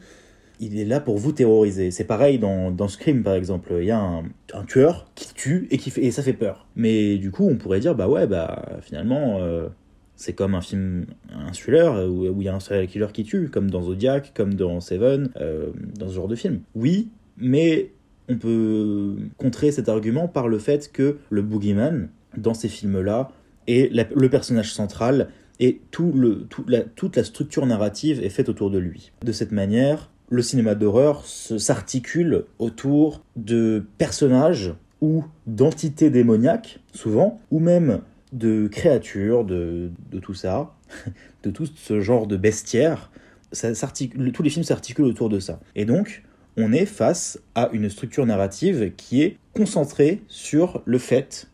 il 0.62 0.78
est 0.78 0.84
là 0.84 1.00
pour 1.00 1.18
vous 1.18 1.32
terroriser. 1.32 1.90
C'est 1.90 2.04
pareil 2.04 2.38
dans, 2.38 2.70
dans 2.70 2.86
Scream, 2.86 3.24
par 3.24 3.34
exemple. 3.34 3.74
Il 3.80 3.84
y 3.84 3.90
a 3.90 3.98
un, 3.98 4.22
un, 4.54 4.64
tueur 4.64 5.10
qui 5.16 5.34
tue 5.34 5.66
et, 5.72 5.76
qui 5.76 5.90
fait, 5.90 6.04
et 6.04 6.12
ça 6.12 6.22
fait 6.22 6.32
peur. 6.32 6.66
Mais 6.76 7.18
du 7.18 7.32
coup, 7.32 7.48
on 7.48 7.56
pourrait 7.56 7.80
dire, 7.80 7.96
bah 7.96 8.08
ouais, 8.08 8.28
bah 8.28 8.78
finalement, 8.80 9.38
euh, 9.40 9.68
c'est 10.14 10.34
comme 10.34 10.54
un 10.54 10.60
film 10.60 11.06
insulaire 11.32 11.94
où, 12.08 12.28
où 12.28 12.40
il 12.40 12.44
y 12.44 12.48
a 12.48 12.54
un 12.54 12.60
serial 12.60 12.86
killer 12.86 13.08
qui 13.12 13.24
tue, 13.24 13.48
comme 13.48 13.70
dans 13.70 13.82
Zodiac, 13.82 14.32
comme 14.34 14.54
dans 14.54 14.80
Seven, 14.80 15.30
euh, 15.40 15.70
dans 15.98 16.08
ce 16.08 16.14
genre 16.14 16.28
de 16.28 16.36
film. 16.36 16.60
Oui, 16.76 17.08
mais 17.36 17.90
on 18.28 18.36
peut 18.36 19.16
contrer 19.38 19.72
cet 19.72 19.88
argument 19.88 20.28
par 20.28 20.46
le 20.46 20.60
fait 20.60 20.92
que 20.92 21.18
le 21.28 21.42
boogeyman, 21.42 22.08
dans 22.36 22.54
ces 22.54 22.68
films-là, 22.68 23.32
est 23.66 23.92
le 23.92 24.28
personnage 24.28 24.72
central 24.72 25.28
et 25.58 25.80
tout 25.90 26.12
le, 26.12 26.46
la, 26.66 26.80
toute 26.82 27.16
la 27.16 27.24
structure 27.24 27.66
narrative 27.66 28.22
est 28.22 28.30
faite 28.30 28.48
autour 28.48 28.70
de 28.70 28.78
lui. 28.78 29.12
De 29.24 29.32
cette 29.32 29.52
manière, 29.52 30.10
le 30.30 30.42
cinéma 30.42 30.74
d'horreur 30.74 31.24
s'articule 31.26 32.44
autour 32.58 33.22
de 33.36 33.84
personnages 33.98 34.74
ou 35.00 35.24
d'entités 35.46 36.10
démoniaques, 36.10 36.80
souvent, 36.92 37.40
ou 37.50 37.58
même 37.58 38.00
de 38.32 38.68
créatures, 38.68 39.44
de, 39.44 39.90
tout 40.22 40.34
ça, 40.34 40.74
de 41.42 41.50
tout 41.50 41.66
ce 41.66 42.00
genre 42.00 42.26
de 42.26 42.36
bestiaire. 42.36 43.10
Tous 43.52 44.42
les 44.42 44.50
films 44.50 44.64
s'articulent 44.64 45.04
autour 45.04 45.28
de 45.28 45.38
ça. 45.38 45.60
Et 45.74 45.84
donc, 45.84 46.22
on 46.56 46.72
est 46.72 46.86
face 46.86 47.38
à 47.54 47.68
une 47.72 47.90
structure 47.90 48.24
narrative 48.24 48.92
qui 48.96 49.22
est 49.22 49.36
concentrée 49.54 50.22
sur 50.28 50.82
le 50.86 50.98
fait 50.98 51.48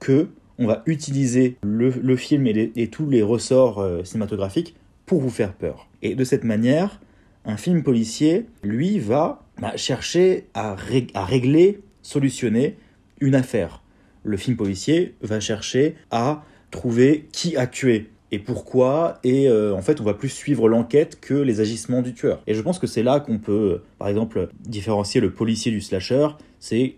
que 0.00 0.28
on 0.58 0.66
va 0.66 0.82
utiliser 0.86 1.56
le, 1.62 2.16
film 2.16 2.46
et, 2.48 2.88
tous 2.88 3.08
les 3.08 3.22
ressorts 3.22 3.78
euh, 3.78 4.02
cinématographiques 4.02 4.74
pour 5.06 5.20
vous 5.20 5.30
faire 5.30 5.54
peur. 5.54 5.88
Et 6.02 6.16
de 6.16 6.24
cette 6.24 6.42
manière, 6.42 7.00
un 7.48 7.56
film 7.56 7.82
policier, 7.82 8.46
lui, 8.62 8.98
va 8.98 9.42
bah, 9.60 9.72
chercher 9.76 10.44
à, 10.54 10.76
régler, 10.76 11.80
solutionner 12.02 12.76
une 13.20 13.34
affaire. 13.34 13.82
Le 14.22 14.36
film 14.36 14.56
policier 14.56 15.14
va 15.22 15.40
chercher 15.40 15.96
à 16.10 16.44
trouver 16.70 17.26
qui 17.32 17.56
a 17.56 17.66
tué 17.66 18.10
et 18.30 18.38
pourquoi, 18.38 19.18
et 19.24 19.48
euh, 19.48 19.74
en 19.74 19.80
fait 19.80 20.02
on 20.02 20.04
va 20.04 20.12
plus 20.12 20.28
suivre 20.28 20.68
l'enquête 20.68 21.18
que 21.18 21.32
les 21.32 21.60
agissements 21.60 22.02
du 22.02 22.12
tueur. 22.12 22.42
Et 22.46 22.52
je 22.52 22.60
pense 22.60 22.78
que 22.78 22.86
c'est 22.86 23.02
là 23.02 23.20
qu'on 23.20 23.38
peut, 23.38 23.80
par 23.98 24.08
exemple, 24.08 24.50
différencier 24.60 25.22
le 25.22 25.32
policier 25.32 25.72
du 25.72 25.80
slasher, 25.80 26.28
c'est 26.60 26.96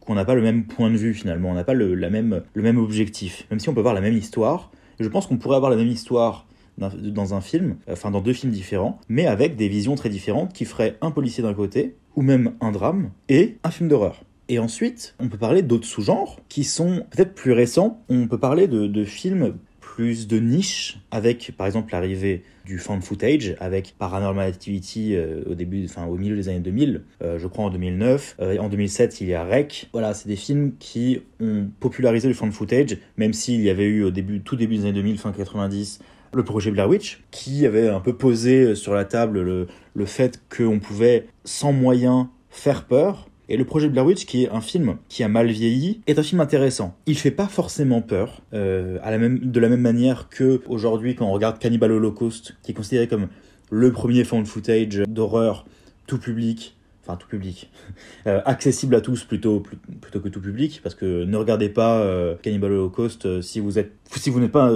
qu'on 0.00 0.14
n'a 0.14 0.24
pas 0.24 0.34
le 0.34 0.42
même 0.42 0.64
point 0.64 0.90
de 0.90 0.96
vue 0.96 1.14
finalement, 1.14 1.50
on 1.50 1.54
n'a 1.54 1.62
pas 1.62 1.74
le, 1.74 1.94
même, 2.10 2.42
le 2.52 2.62
même 2.62 2.78
objectif, 2.78 3.46
même 3.52 3.60
si 3.60 3.68
on 3.68 3.74
peut 3.74 3.80
avoir 3.80 3.94
la 3.94 4.00
même 4.00 4.16
histoire. 4.16 4.72
je 4.98 5.06
pense 5.06 5.28
qu'on 5.28 5.36
pourrait 5.36 5.56
avoir 5.56 5.70
la 5.70 5.76
même 5.76 5.86
histoire 5.86 6.45
dans 6.78 7.34
un 7.34 7.40
film, 7.40 7.76
enfin 7.90 8.10
dans 8.10 8.20
deux 8.20 8.32
films 8.32 8.52
différents, 8.52 8.98
mais 9.08 9.26
avec 9.26 9.56
des 9.56 9.68
visions 9.68 9.94
très 9.94 10.08
différentes 10.08 10.52
qui 10.52 10.64
feraient 10.64 10.96
un 11.00 11.10
policier 11.10 11.42
d'un 11.42 11.54
côté, 11.54 11.94
ou 12.16 12.22
même 12.22 12.52
un 12.60 12.72
drame, 12.72 13.10
et 13.28 13.56
un 13.64 13.70
film 13.70 13.88
d'horreur. 13.88 14.22
Et 14.48 14.58
ensuite, 14.58 15.14
on 15.18 15.28
peut 15.28 15.38
parler 15.38 15.62
d'autres 15.62 15.86
sous-genres 15.86 16.38
qui 16.48 16.62
sont 16.62 17.04
peut-être 17.10 17.34
plus 17.34 17.52
récents. 17.52 18.00
On 18.08 18.28
peut 18.28 18.38
parler 18.38 18.68
de, 18.68 19.04
films 19.04 19.54
plus 19.80 20.28
de 20.28 20.38
niche, 20.38 21.00
avec 21.10 21.52
par 21.56 21.66
exemple 21.66 21.92
l'arrivée 21.92 22.44
du 22.64 22.78
fan 22.78 23.00
footage, 23.00 23.56
avec 23.60 23.94
Paranormal 23.98 24.46
Activity 24.48 25.14
euh, 25.14 25.42
au 25.46 26.16
milieu 26.16 26.36
des 26.36 26.48
années 26.48 26.60
2000, 26.60 27.02
euh, 27.22 27.38
je 27.38 27.46
crois 27.46 27.64
en 27.64 27.70
2009. 27.70 28.36
Euh, 28.40 28.58
en 28.58 28.68
2007, 28.68 29.20
il 29.20 29.28
y 29.28 29.34
a 29.34 29.44
Rec. 29.44 29.88
Voilà, 29.92 30.14
c'est 30.14 30.28
des 30.28 30.36
films 30.36 30.72
qui 30.78 31.20
ont 31.40 31.68
popularisé 31.80 32.28
le 32.28 32.34
fan 32.34 32.52
footage, 32.52 32.98
même 33.16 33.32
s'il 33.32 33.62
y 33.62 33.70
avait 33.70 33.86
eu 33.86 34.04
au 34.04 34.10
tout 34.10 34.56
début 34.56 34.76
des 34.76 34.82
années 34.82 34.92
2000, 34.92 35.18
fin 35.18 35.32
90, 35.32 36.00
le 36.34 36.44
projet 36.44 36.70
Blair 36.70 36.88
Witch, 36.88 37.24
qui 37.30 37.66
avait 37.66 37.88
un 37.88 38.00
peu 38.00 38.14
posé 38.14 38.74
sur 38.74 38.94
la 38.94 39.04
table 39.04 39.40
le, 39.40 39.66
le 39.94 40.06
fait 40.06 40.40
qu'on 40.54 40.78
pouvait, 40.78 41.26
sans 41.44 41.72
moyens, 41.72 42.26
faire 42.50 42.84
peur. 42.84 43.28
Et 43.48 43.56
le 43.56 43.64
projet 43.64 43.88
Blair 43.88 44.04
Witch, 44.04 44.26
qui 44.26 44.44
est 44.44 44.50
un 44.50 44.60
film 44.60 44.96
qui 45.08 45.22
a 45.22 45.28
mal 45.28 45.48
vieilli, 45.48 46.00
est 46.06 46.18
un 46.18 46.22
film 46.22 46.40
intéressant. 46.40 46.96
Il 47.06 47.16
fait 47.16 47.30
pas 47.30 47.46
forcément 47.46 48.02
peur, 48.02 48.42
euh, 48.52 48.98
de 48.98 49.60
la 49.60 49.68
même 49.68 49.80
manière 49.80 50.28
que 50.28 50.62
aujourd'hui, 50.66 51.14
quand 51.14 51.26
on 51.26 51.32
regarde 51.32 51.58
Cannibal 51.58 51.92
Holocaust, 51.92 52.56
qui 52.62 52.72
est 52.72 52.74
considéré 52.74 53.06
comme 53.06 53.28
le 53.70 53.92
premier 53.92 54.24
found 54.24 54.46
footage 54.46 55.02
d'horreur 55.08 55.64
tout 56.06 56.18
public, 56.18 56.76
enfin 57.06 57.16
tout 57.16 57.28
public, 57.28 57.70
euh, 58.26 58.40
accessible 58.44 58.94
à 58.94 59.00
tous 59.00 59.24
plutôt, 59.24 59.62
plutôt 60.00 60.20
que 60.20 60.28
tout 60.28 60.40
public, 60.40 60.80
parce 60.82 60.94
que 60.94 61.24
ne 61.24 61.36
regardez 61.36 61.68
pas 61.68 62.00
euh, 62.00 62.34
Cannibal 62.42 62.72
Holocaust 62.72 63.26
euh, 63.26 63.42
si 63.42 63.60
vous 63.60 63.78
êtes, 63.78 63.92
si 64.16 64.30
vous 64.30 64.40
n'êtes 64.40 64.52
pas 64.52 64.72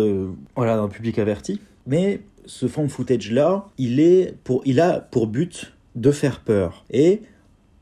voilà, 0.56 0.78
un 0.78 0.88
public 0.88 1.18
averti. 1.18 1.60
Mais 1.86 2.20
ce 2.46 2.68
fan 2.68 2.88
footage 2.88 3.30
là, 3.32 3.66
il, 3.78 4.00
est 4.00 4.34
pour, 4.44 4.62
il 4.64 4.80
a 4.80 5.00
pour 5.00 5.26
but 5.26 5.72
de 5.96 6.10
faire 6.10 6.40
peur. 6.40 6.84
Et 6.90 7.22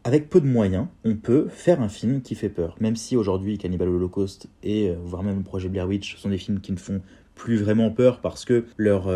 avec 0.05 0.31
peu 0.31 0.41
de 0.41 0.47
moyens, 0.47 0.87
on 1.05 1.17
peut 1.17 1.49
faire 1.51 1.83
un 1.83 1.89
film 1.89 2.23
qui 2.23 2.35
fait 2.35 2.49
peur. 2.49 2.77
Même 2.81 2.97
si 2.97 3.17
aujourd'hui 3.17 3.59
Cannibal 3.59 3.89
Holocaust 3.89 4.47
et 4.63 4.93
voire 5.05 5.23
même 5.23 5.39
le 5.39 5.43
projet 5.43 5.69
Blair 5.69 5.87
Witch 5.87 6.17
sont 6.17 6.31
des 6.31 6.39
films 6.39 6.61
qui 6.61 6.73
ne 6.73 6.79
font 6.79 7.03
plus 7.35 7.57
vraiment 7.57 7.91
peur 7.91 8.21
parce 8.21 8.45
que 8.45 8.65
leur 8.77 9.11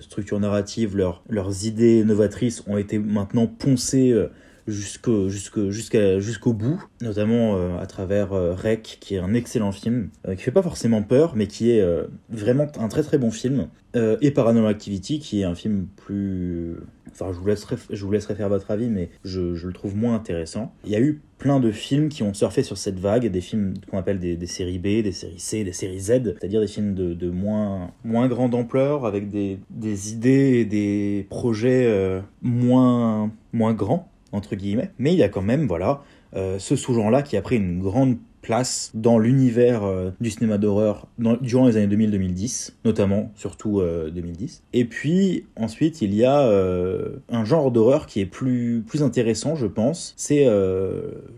structure 0.00 0.40
narrative, 0.40 0.96
leurs 0.96 1.66
idées 1.66 2.02
novatrices 2.04 2.64
ont 2.66 2.76
été 2.76 2.98
maintenant 2.98 3.46
poncées 3.46 4.12
jusqu'au 4.66 5.28
jusqu'à 5.28 6.18
jusqu'au 6.20 6.52
bout, 6.52 6.82
notamment 7.00 7.56
euh, 7.56 7.78
à 7.78 7.86
travers 7.86 8.32
euh, 8.32 8.54
Rec, 8.54 8.98
qui 9.00 9.14
est 9.14 9.18
un 9.18 9.34
excellent 9.34 9.72
film, 9.72 10.10
euh, 10.26 10.34
qui 10.34 10.42
fait 10.42 10.50
pas 10.50 10.62
forcément 10.62 11.02
peur, 11.02 11.34
mais 11.36 11.46
qui 11.46 11.70
est 11.70 11.84
vraiment 12.30 12.66
un 12.78 12.88
très 12.88 13.02
très 13.02 13.18
bon 13.18 13.30
film, 13.30 13.68
et 13.94 14.30
Paranormal 14.30 14.70
Activity, 14.70 15.20
qui 15.20 15.42
est 15.42 15.44
un 15.44 15.54
film 15.54 15.86
plus, 15.96 16.76
enfin 17.12 17.32
je 17.32 17.38
vous 17.38 17.46
laisserai 17.46 17.76
je 17.90 18.04
vous 18.04 18.10
laisserai 18.10 18.34
faire 18.34 18.48
votre 18.48 18.70
avis, 18.70 18.88
mais 18.88 19.10
je, 19.24 19.40
le 19.40 19.72
trouve 19.72 19.96
moins 19.96 20.14
intéressant. 20.14 20.72
Il 20.84 20.90
y 20.90 20.96
a 20.96 21.00
eu 21.00 21.20
plein 21.38 21.60
de 21.60 21.70
films 21.70 22.08
qui 22.08 22.22
ont 22.22 22.34
surfé 22.34 22.62
sur 22.62 22.76
cette 22.76 22.98
vague, 22.98 23.26
des 23.26 23.40
films 23.40 23.74
qu'on 23.90 23.98
appelle 23.98 24.18
des, 24.18 24.46
séries 24.46 24.78
B, 24.78 25.02
des 25.02 25.12
séries 25.12 25.38
C, 25.38 25.62
des 25.62 25.72
séries 25.72 26.00
Z, 26.00 26.06
c'est-à-dire 26.06 26.60
des 26.60 26.66
films 26.66 26.94
de, 26.94 27.30
moins, 27.30 27.92
moins 28.04 28.26
grande 28.28 28.54
ampleur, 28.54 29.06
avec 29.06 29.28
des, 29.28 29.58
des 29.70 30.12
idées 30.12 30.58
et 30.60 30.64
des 30.64 31.26
projets 31.28 32.22
moins, 32.42 33.30
moins 33.52 33.74
grands 33.74 34.08
entre 34.34 34.56
guillemets. 34.56 34.90
Mais 34.98 35.12
il 35.12 35.18
y 35.18 35.22
a 35.22 35.28
quand 35.28 35.42
même, 35.42 35.66
voilà, 35.66 36.02
euh, 36.34 36.58
ce 36.58 36.76
sous-genre-là 36.76 37.22
qui 37.22 37.36
a 37.36 37.42
pris 37.42 37.56
une 37.56 37.80
grande 37.80 38.18
place 38.44 38.92
dans 38.94 39.18
l'univers 39.18 39.84
euh, 39.84 40.10
du 40.20 40.30
cinéma 40.30 40.58
d'horreur 40.58 41.08
durant 41.18 41.66
les 41.66 41.76
années 41.76 41.96
2000-2010, 41.96 42.74
notamment, 42.84 43.32
surtout 43.34 43.80
2010. 43.80 44.62
Euh, 44.62 44.78
Et 44.78 44.84
puis 44.84 45.46
ensuite, 45.56 46.02
il 46.02 46.14
y 46.14 46.24
a 46.24 46.44
un 47.30 47.44
genre 47.44 47.70
d'horreur 47.70 48.06
qui 48.06 48.20
est 48.20 48.26
plus, 48.26 48.84
plus 48.86 49.02
intéressant, 49.02 49.56
je 49.56 49.66
pense, 49.66 50.14
c'est 50.16 50.46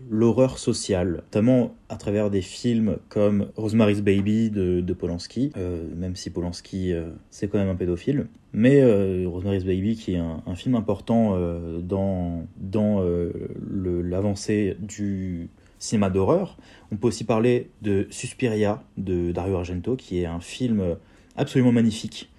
l'horreur 0.09 0.57
sociale, 0.57 1.23
notamment 1.25 1.75
à 1.89 1.95
travers 1.95 2.29
des 2.29 2.41
films 2.41 2.97
comme 3.09 3.47
Rosemary's 3.55 4.01
Baby 4.01 4.49
de, 4.49 4.93
Polanski, 4.93 5.51
même 5.95 6.15
si 6.15 6.29
Polanski 6.29 6.93
c'est 7.29 7.47
quand 7.47 7.57
même 7.57 7.69
un 7.69 7.75
pédophile. 7.75 8.27
Mais 8.53 8.81
euh, 8.81 9.25
Rosemary's 9.27 9.65
Baby, 9.65 9.95
qui 9.95 10.15
est 10.15 10.17
un, 10.17 10.55
film 10.55 10.75
important 10.75 11.35
euh, 11.35 11.79
dans, 11.79 12.47
dans 12.57 13.03
euh, 13.03 13.31
l'avancée 13.71 14.77
du 14.79 15.49
cinéma 15.79 16.09
d'horreur, 16.09 16.57
on 16.91 16.97
peut 16.97 17.07
aussi 17.07 17.23
parler 17.23 17.69
de 17.81 18.07
Suspiria 18.09 18.83
de 18.97 19.31
Dario 19.31 19.55
Argento, 19.55 19.95
qui 19.95 20.21
est 20.21 20.25
un 20.25 20.39
film 20.39 20.97
absolument 21.35 21.71
magnifique, 21.71 22.31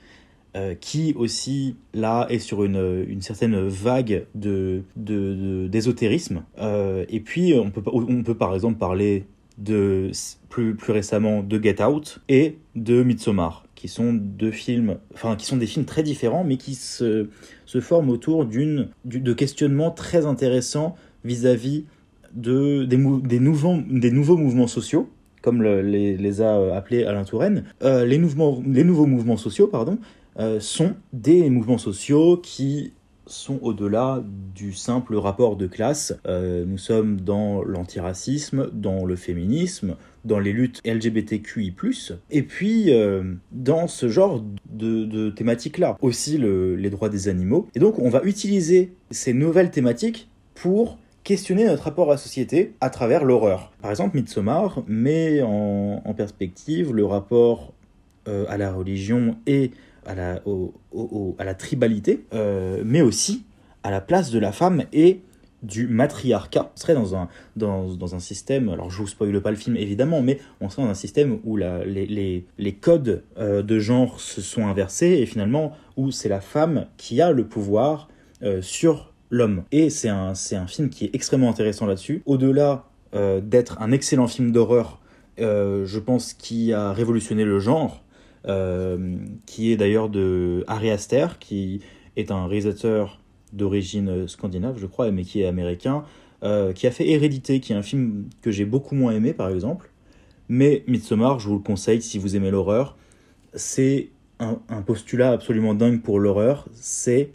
qui 0.80 1.14
aussi, 1.16 1.76
là, 1.94 2.26
est 2.30 2.40
sur 2.40 2.64
une, 2.64 3.04
une 3.06 3.20
certaine 3.20 3.68
vague 3.68 4.26
d'ésotérisme. 4.34 6.42
De, 6.56 7.06
et 7.08 7.20
puis, 7.20 7.54
on 7.54 7.70
peut, 7.70 7.82
on 7.86 8.24
peut 8.24 8.34
par 8.34 8.54
exemple 8.54 8.78
parler 8.78 9.26
de, 9.58 10.10
plus, 10.48 10.74
plus 10.74 10.92
récemment 10.92 11.42
de 11.42 11.62
Get 11.62 11.82
Out 11.82 12.20
et 12.28 12.56
de 12.74 13.02
Midsommar 13.02 13.68
qui 13.78 13.86
sont 13.86 14.12
deux 14.12 14.50
films, 14.50 14.98
enfin 15.14 15.36
qui 15.36 15.46
sont 15.46 15.56
des 15.56 15.66
films 15.66 15.84
très 15.84 16.02
différents, 16.02 16.42
mais 16.42 16.56
qui 16.56 16.74
se, 16.74 17.28
se 17.64 17.80
forment 17.80 18.10
autour 18.10 18.44
d'une 18.44 18.88
de 19.04 19.32
questionnements 19.32 19.92
très 19.92 20.26
intéressants 20.26 20.96
vis-à-vis 21.24 21.84
de 22.34 22.84
des, 22.84 22.96
nouveaux 22.96 23.78
des 23.88 24.10
nouveaux 24.10 24.36
mouvements 24.36 24.66
sociaux, 24.66 25.08
comme 25.42 25.62
les, 25.62 26.16
les, 26.16 26.40
a 26.42 26.74
appelés 26.76 27.04
Alain 27.04 27.24
Touraine. 27.24 27.64
Euh, 27.82 28.04
les, 28.04 28.18
les 28.18 28.84
nouveaux 28.84 29.06
mouvements 29.06 29.36
sociaux, 29.36 29.66
pardon, 29.66 29.98
euh, 30.38 30.60
sont 30.60 30.94
des 31.12 31.48
mouvements 31.50 31.78
sociaux 31.78 32.36
qui 32.36 32.92
sont 33.26 33.58
au-delà 33.60 34.24
du 34.54 34.72
simple 34.72 35.14
rapport 35.16 35.56
de 35.56 35.66
classe. 35.66 36.16
Euh, 36.26 36.64
nous 36.66 36.78
sommes 36.78 37.20
dans 37.20 37.62
l'antiracisme, 37.62 38.70
dans 38.72 39.04
le 39.04 39.16
féminisme, 39.16 39.96
dans 40.24 40.38
les 40.38 40.52
luttes 40.52 40.80
LGBTQI+, 40.86 41.74
et 42.30 42.42
puis 42.42 42.86
euh, 42.92 43.34
dans 43.52 43.86
ce 43.86 44.08
genre 44.08 44.42
de, 44.70 45.04
de 45.04 45.28
thématiques-là. 45.30 45.96
Aussi 46.00 46.38
le- 46.38 46.74
les 46.76 46.88
droits 46.90 47.08
des 47.10 47.28
animaux. 47.28 47.68
Et 47.74 47.80
donc 47.80 47.98
on 47.98 48.08
va 48.08 48.22
utiliser 48.24 48.92
ces 49.10 49.34
nouvelles 49.34 49.70
thématiques 49.70 50.28
pour 50.54 50.98
questionner 51.28 51.66
notre 51.66 51.82
rapport 51.82 52.08
à 52.08 52.12
la 52.12 52.16
société 52.16 52.72
à 52.80 52.88
travers 52.88 53.22
l'horreur. 53.22 53.70
Par 53.82 53.90
exemple, 53.90 54.16
Midsommar 54.16 54.82
met 54.86 55.42
en, 55.42 56.14
perspective 56.16 56.94
le 56.94 57.04
rapport 57.04 57.74
euh, 58.28 58.46
à 58.48 58.56
la 58.56 58.72
religion 58.72 59.36
et 59.46 59.72
à 60.06 60.14
la, 60.14 61.54
tribalité, 61.54 62.24
euh, 62.32 62.82
mais 62.82 63.02
aussi 63.02 63.44
à 63.82 63.90
la 63.90 64.00
place 64.00 64.30
de 64.30 64.38
la 64.38 64.52
femme 64.52 64.84
et 64.94 65.20
du 65.62 65.86
matriarcat. 65.86 66.72
On 66.74 66.80
serait 66.80 66.94
dans 66.94 68.14
un, 68.14 68.18
système, 68.20 68.70
alors 68.70 68.90
je 68.90 68.96
vous 68.96 69.06
spoile 69.06 69.42
pas 69.42 69.50
le 69.50 69.58
film 69.58 69.76
évidemment, 69.76 70.22
mais 70.22 70.38
on 70.62 70.70
serait 70.70 70.84
dans 70.84 70.88
un 70.88 70.94
système 70.94 71.40
où 71.44 71.58
les, 71.58 72.78
codes 72.80 73.22
euh, 73.36 73.62
de 73.62 73.78
genre 73.78 74.18
se 74.18 74.40
sont 74.40 74.66
inversés 74.66 75.18
et 75.20 75.26
finalement 75.26 75.76
où 75.98 76.10
c'est 76.10 76.30
la 76.30 76.40
femme 76.40 76.86
qui 76.96 77.20
a 77.20 77.32
le 77.32 77.46
pouvoir 77.46 78.08
sur 78.62 79.12
l'homme. 79.30 79.64
Et 79.72 79.90
c'est 79.90 80.08
un, 80.08 80.34
c'est 80.34 80.56
un 80.56 80.66
film 80.66 80.88
qui 80.88 81.04
est 81.06 81.14
extrêmement 81.14 81.50
intéressant 81.50 81.86
là-dessus. 81.86 82.22
Au-delà 82.26 82.84
euh, 83.14 83.40
d'être 83.40 83.80
un 83.80 83.92
excellent 83.92 84.26
film 84.26 84.52
d'horreur, 84.52 85.00
euh, 85.40 85.86
je 85.86 85.98
pense 85.98 86.32
qu'il 86.32 86.72
a 86.74 86.92
révolutionné 86.92 87.44
le 87.44 87.58
genre, 87.58 88.02
euh, 88.46 89.16
qui 89.46 89.72
est 89.72 89.76
d'ailleurs 89.76 90.08
de 90.08 90.64
Ari 90.66 90.90
Aster, 90.90 91.26
qui 91.38 91.80
est 92.16 92.30
un 92.30 92.46
réalisateur 92.46 93.20
d'origine 93.52 94.28
scandinave, 94.28 94.78
je 94.78 94.86
crois, 94.86 95.10
mais 95.10 95.22
qui 95.22 95.40
est 95.40 95.46
américain, 95.46 96.04
qui 96.74 96.86
a 96.86 96.90
fait 96.90 97.08
Hérédité, 97.08 97.60
qui 97.60 97.72
est 97.72 97.76
un 97.76 97.82
film 97.82 98.28
que 98.42 98.50
j'ai 98.50 98.64
beaucoup 98.64 98.94
moins 98.94 99.12
aimé, 99.12 99.32
par 99.32 99.48
exemple. 99.48 99.90
Mais 100.48 100.84
Midsommar, 100.86 101.40
je 101.40 101.48
vous 101.48 101.54
le 101.54 101.62
conseille 101.62 102.00
si 102.02 102.18
vous 102.18 102.36
aimez 102.36 102.50
l'horreur. 102.50 102.96
C'est 103.54 104.10
un, 104.38 104.60
un 104.68 104.82
postulat 104.82 105.32
absolument 105.32 105.74
dingue 105.74 106.00
pour 106.00 106.20
l'horreur. 106.20 106.68
C'est 106.74 107.32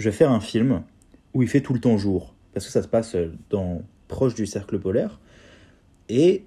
je 0.00 0.08
vais 0.08 0.16
faire 0.16 0.30
un 0.30 0.40
film 0.40 0.82
où 1.34 1.42
il 1.42 1.48
fait 1.48 1.60
tout 1.60 1.72
le 1.72 1.80
temps 1.80 1.98
jour, 1.98 2.34
parce 2.52 2.66
que 2.66 2.72
ça 2.72 2.82
se 2.82 2.88
passe 2.88 3.16
dans 3.50 3.82
proche 4.08 4.34
du 4.34 4.46
cercle 4.46 4.78
polaire, 4.78 5.20
et 6.08 6.44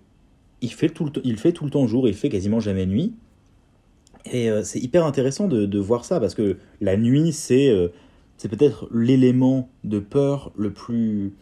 il 0.61 0.73
fait 0.73 0.89
tout 0.89 1.05
le, 1.05 1.11
il 1.23 1.37
fait 1.37 1.51
tout 1.51 1.65
le 1.65 1.71
temps 1.71 1.87
jour, 1.87 2.07
il 2.07 2.13
fait 2.13 2.29
quasiment 2.29 2.59
jamais 2.59 2.85
nuit. 2.85 3.13
Et 4.31 4.49
euh, 4.49 4.63
c'est 4.63 4.79
hyper 4.79 5.05
intéressant 5.05 5.47
de, 5.47 5.79
voir 5.79 6.05
ça, 6.05 6.19
parce 6.19 6.35
que 6.35 6.57
la 6.79 6.95
nuit, 6.95 7.33
c'est 7.33 7.69
euh, 7.69 7.89
c'est 8.37 8.49
peut-être 8.49 8.87
l'élément 8.93 9.69
de 9.83 9.99
peur 9.99 10.51
le 10.55 10.71
plus 10.71 11.33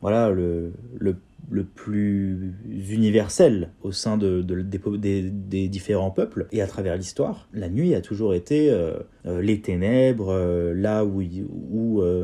voilà 0.00 0.30
le, 0.30 0.72
le, 0.98 1.16
le 1.50 1.64
plus 1.64 2.54
universel 2.90 3.70
au 3.82 3.92
sein 3.92 4.16
de, 4.16 4.42
de- 4.42 4.62
des, 4.62 5.68
différents 5.68 6.10
peuples 6.10 6.46
et 6.52 6.62
à 6.62 6.66
travers 6.66 6.96
l'histoire 6.96 7.48
la 7.52 7.68
nuit 7.68 7.94
a 7.94 8.00
toujours 8.00 8.34
été 8.34 8.70
euh, 8.70 8.94
euh, 9.26 9.40
les 9.42 9.60
ténèbres 9.60 10.30
euh, 10.30 10.74
là 10.74 11.04
où, 11.04 11.22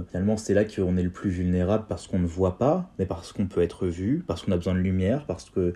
finalement 0.08 0.37
c'est 0.37 0.54
là 0.54 0.64
qu'on 0.64 0.96
est 0.96 1.02
le 1.02 1.10
plus 1.10 1.30
vulnérable 1.30 1.84
parce 1.88 2.06
qu'on 2.06 2.18
ne 2.18 2.26
voit 2.26 2.58
pas 2.58 2.92
mais 2.98 3.06
parce 3.06 3.32
qu'on 3.32 3.46
peut 3.46 3.62
être 3.62 3.87
vu 3.87 4.25
parce 4.26 4.42
qu'on 4.42 4.52
a 4.52 4.56
besoin 4.56 4.75
de 4.75 4.80
lumière 4.80 5.25
parce 5.26 5.50
que 5.50 5.75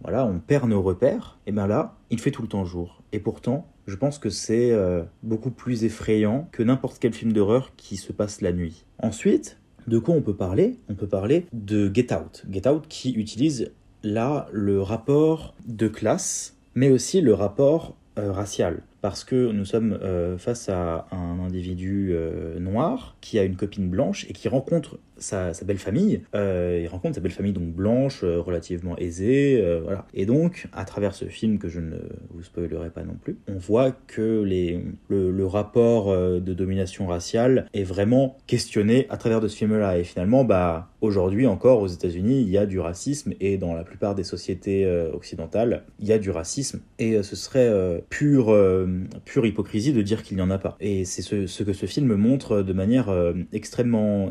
voilà, 0.00 0.24
on 0.24 0.38
perd 0.38 0.68
nos 0.68 0.80
repères, 0.80 1.40
et 1.48 1.50
bien 1.50 1.66
là, 1.66 1.96
il 2.10 2.20
fait 2.20 2.30
tout 2.30 2.42
le 2.42 2.46
temps 2.46 2.64
jour. 2.64 3.02
Et 3.10 3.18
pourtant, 3.18 3.66
je 3.88 3.96
pense 3.96 4.20
que 4.20 4.30
c'est 4.30 4.72
beaucoup 5.24 5.50
plus 5.50 5.82
effrayant 5.82 6.48
que 6.52 6.62
n'importe 6.62 6.98
quel 7.00 7.12
film 7.12 7.32
d'horreur 7.32 7.72
qui 7.76 7.96
se 7.96 8.12
passe 8.12 8.40
la 8.40 8.52
nuit. 8.52 8.84
Ensuite, 9.00 9.58
de 9.86 9.98
quoi 9.98 10.14
on 10.14 10.22
peut 10.22 10.36
parler? 10.36 10.78
On 10.88 10.94
peut 10.94 11.06
parler 11.06 11.46
de 11.52 11.90
Get 11.92 12.14
Out. 12.14 12.44
Get 12.50 12.68
Out 12.68 12.86
qui 12.88 13.12
utilise 13.12 13.72
là 14.02 14.46
le 14.52 14.82
rapport 14.82 15.54
de 15.66 15.88
classe, 15.88 16.56
mais 16.74 16.90
aussi 16.90 17.20
le 17.20 17.34
rapport 17.34 17.96
euh, 18.18 18.32
racial. 18.32 18.82
Parce 19.00 19.22
que 19.22 19.52
nous 19.52 19.64
sommes 19.64 19.92
euh, 20.02 20.38
face 20.38 20.68
à 20.68 21.06
un 21.12 21.38
individu 21.38 22.10
euh, 22.12 22.58
noir 22.58 23.16
qui 23.20 23.38
a 23.38 23.44
une 23.44 23.56
copine 23.56 23.88
blanche 23.88 24.26
et 24.28 24.32
qui 24.32 24.48
rencontre 24.48 24.98
sa, 25.18 25.52
belle 25.64 25.78
famille. 25.78 26.22
Euh, 26.34 26.80
il 26.82 26.88
rencontre 26.88 27.16
sa 27.16 27.20
belle 27.20 27.32
famille 27.32 27.52
donc 27.52 27.68
blanche, 27.68 28.20
euh, 28.24 28.40
relativement 28.40 28.96
aisée, 28.98 29.60
euh, 29.62 29.80
voilà. 29.82 30.06
Et 30.14 30.26
donc, 30.26 30.68
à 30.72 30.84
travers 30.84 31.14
ce 31.14 31.26
film 31.26 31.58
que 31.58 31.68
je 31.68 31.80
ne 31.80 31.96
vous 32.30 32.42
spoilerai 32.42 32.90
pas 32.90 33.02
non 33.02 33.16
plus, 33.20 33.38
on 33.48 33.58
voit 33.58 33.92
que 33.92 34.42
les, 34.42 34.84
le, 35.08 35.46
rapport 35.46 36.10
euh, 36.10 36.40
de 36.40 36.52
domination 36.52 37.06
raciale 37.06 37.66
est 37.72 37.84
vraiment 37.84 38.36
questionné 38.46 39.06
à 39.08 39.16
travers 39.16 39.40
de 39.40 39.48
ce 39.48 39.56
film-là. 39.56 39.98
Et 39.98 40.04
finalement, 40.04 40.44
bah, 40.44 40.90
aujourd'hui 41.00 41.46
encore 41.46 41.80
aux 41.80 41.86
États-Unis, 41.86 42.42
il 42.42 42.48
y 42.48 42.58
a 42.58 42.66
du 42.66 42.80
racisme 42.80 43.32
et 43.40 43.56
dans 43.56 43.74
la 43.74 43.84
plupart 43.84 44.14
des 44.14 44.24
sociétés 44.24 44.84
euh, 44.84 45.12
occidentales, 45.12 45.84
il 46.00 46.06
y 46.06 46.12
a 46.12 46.18
du 46.18 46.30
racisme. 46.30 46.80
Et 46.98 47.14
euh, 47.14 47.22
ce 47.22 47.36
serait 47.36 47.68
euh, 47.68 48.00
pure, 48.08 48.52
euh, 48.52 48.86
pure 49.24 49.46
hypocrisie 49.46 49.92
de 49.92 50.02
dire 50.02 50.22
qu'il 50.22 50.36
n'y 50.36 50.42
en 50.42 50.50
a 50.50 50.58
pas. 50.58 50.76
Et 50.80 51.04
c'est 51.04 51.22
ce, 51.22 51.46
ce 51.46 51.62
que 51.62 51.72
ce 51.72 51.86
film 51.86 52.14
montre 52.14 52.62
de 52.62 52.72
manière 52.72 53.08
euh, 53.08 53.32
extrêmement, 53.52 54.30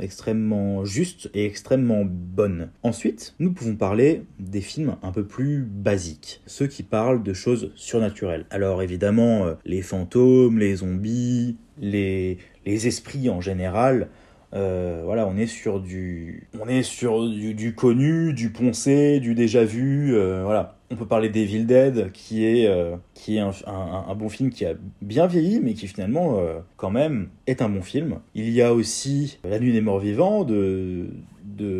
juste 0.85 1.29
et 1.33 1.45
extrêmement 1.45 2.03
bonne. 2.05 2.69
Ensuite, 2.83 3.35
nous 3.39 3.53
pouvons 3.53 3.75
parler 3.75 4.23
des 4.39 4.61
films 4.61 4.95
un 5.03 5.11
peu 5.11 5.25
plus 5.25 5.61
basiques, 5.61 6.41
ceux 6.45 6.67
qui 6.67 6.83
parlent 6.83 7.23
de 7.23 7.33
choses 7.33 7.71
surnaturelles. 7.75 8.45
Alors 8.49 8.81
évidemment, 8.81 9.45
euh, 9.45 9.53
les 9.65 9.81
fantômes, 9.81 10.59
les 10.59 10.77
zombies, 10.77 11.57
les, 11.79 12.37
les 12.65 12.87
esprits 12.87 13.29
en 13.29 13.41
général, 13.41 14.09
euh, 14.53 15.01
voilà, 15.03 15.27
on 15.27 15.35
est 15.35 15.47
sur 15.47 15.79
du, 15.79 16.47
on 16.59 16.67
est 16.67 16.83
sur 16.83 17.27
du, 17.29 17.53
du 17.53 17.75
connu, 17.75 18.33
du 18.33 18.49
poncé, 18.49 19.19
du 19.19 19.35
déjà 19.35 19.63
vu, 19.65 20.15
euh, 20.15 20.43
voilà. 20.43 20.76
On 20.89 20.95
peut 20.95 21.05
parler 21.05 21.27
d'Evil 21.27 21.65
Dead, 21.65 22.11
qui 22.13 22.45
est, 22.45 22.65
euh, 22.67 22.95
qui 23.13 23.37
est 23.37 23.39
un, 23.39 24.15
bon 24.15 24.29
film 24.29 24.49
qui 24.49 24.65
a 24.65 24.73
bien 25.01 25.27
vieilli, 25.27 25.59
mais 25.61 25.73
qui 25.73 25.85
finalement, 25.87 26.39
euh, 26.39 26.59
quand 26.77 26.91
même, 26.91 27.27
est 27.45 27.61
un 27.61 27.67
bon 27.67 27.81
film. 27.81 28.19
Il 28.35 28.49
y 28.49 28.61
a 28.61 28.73
aussi 28.73 29.39
La 29.43 29.59
Nuit 29.59 29.73
des 29.73 29.81
Morts 29.81 29.99
Vivants 29.99 30.45
de, 30.45 31.07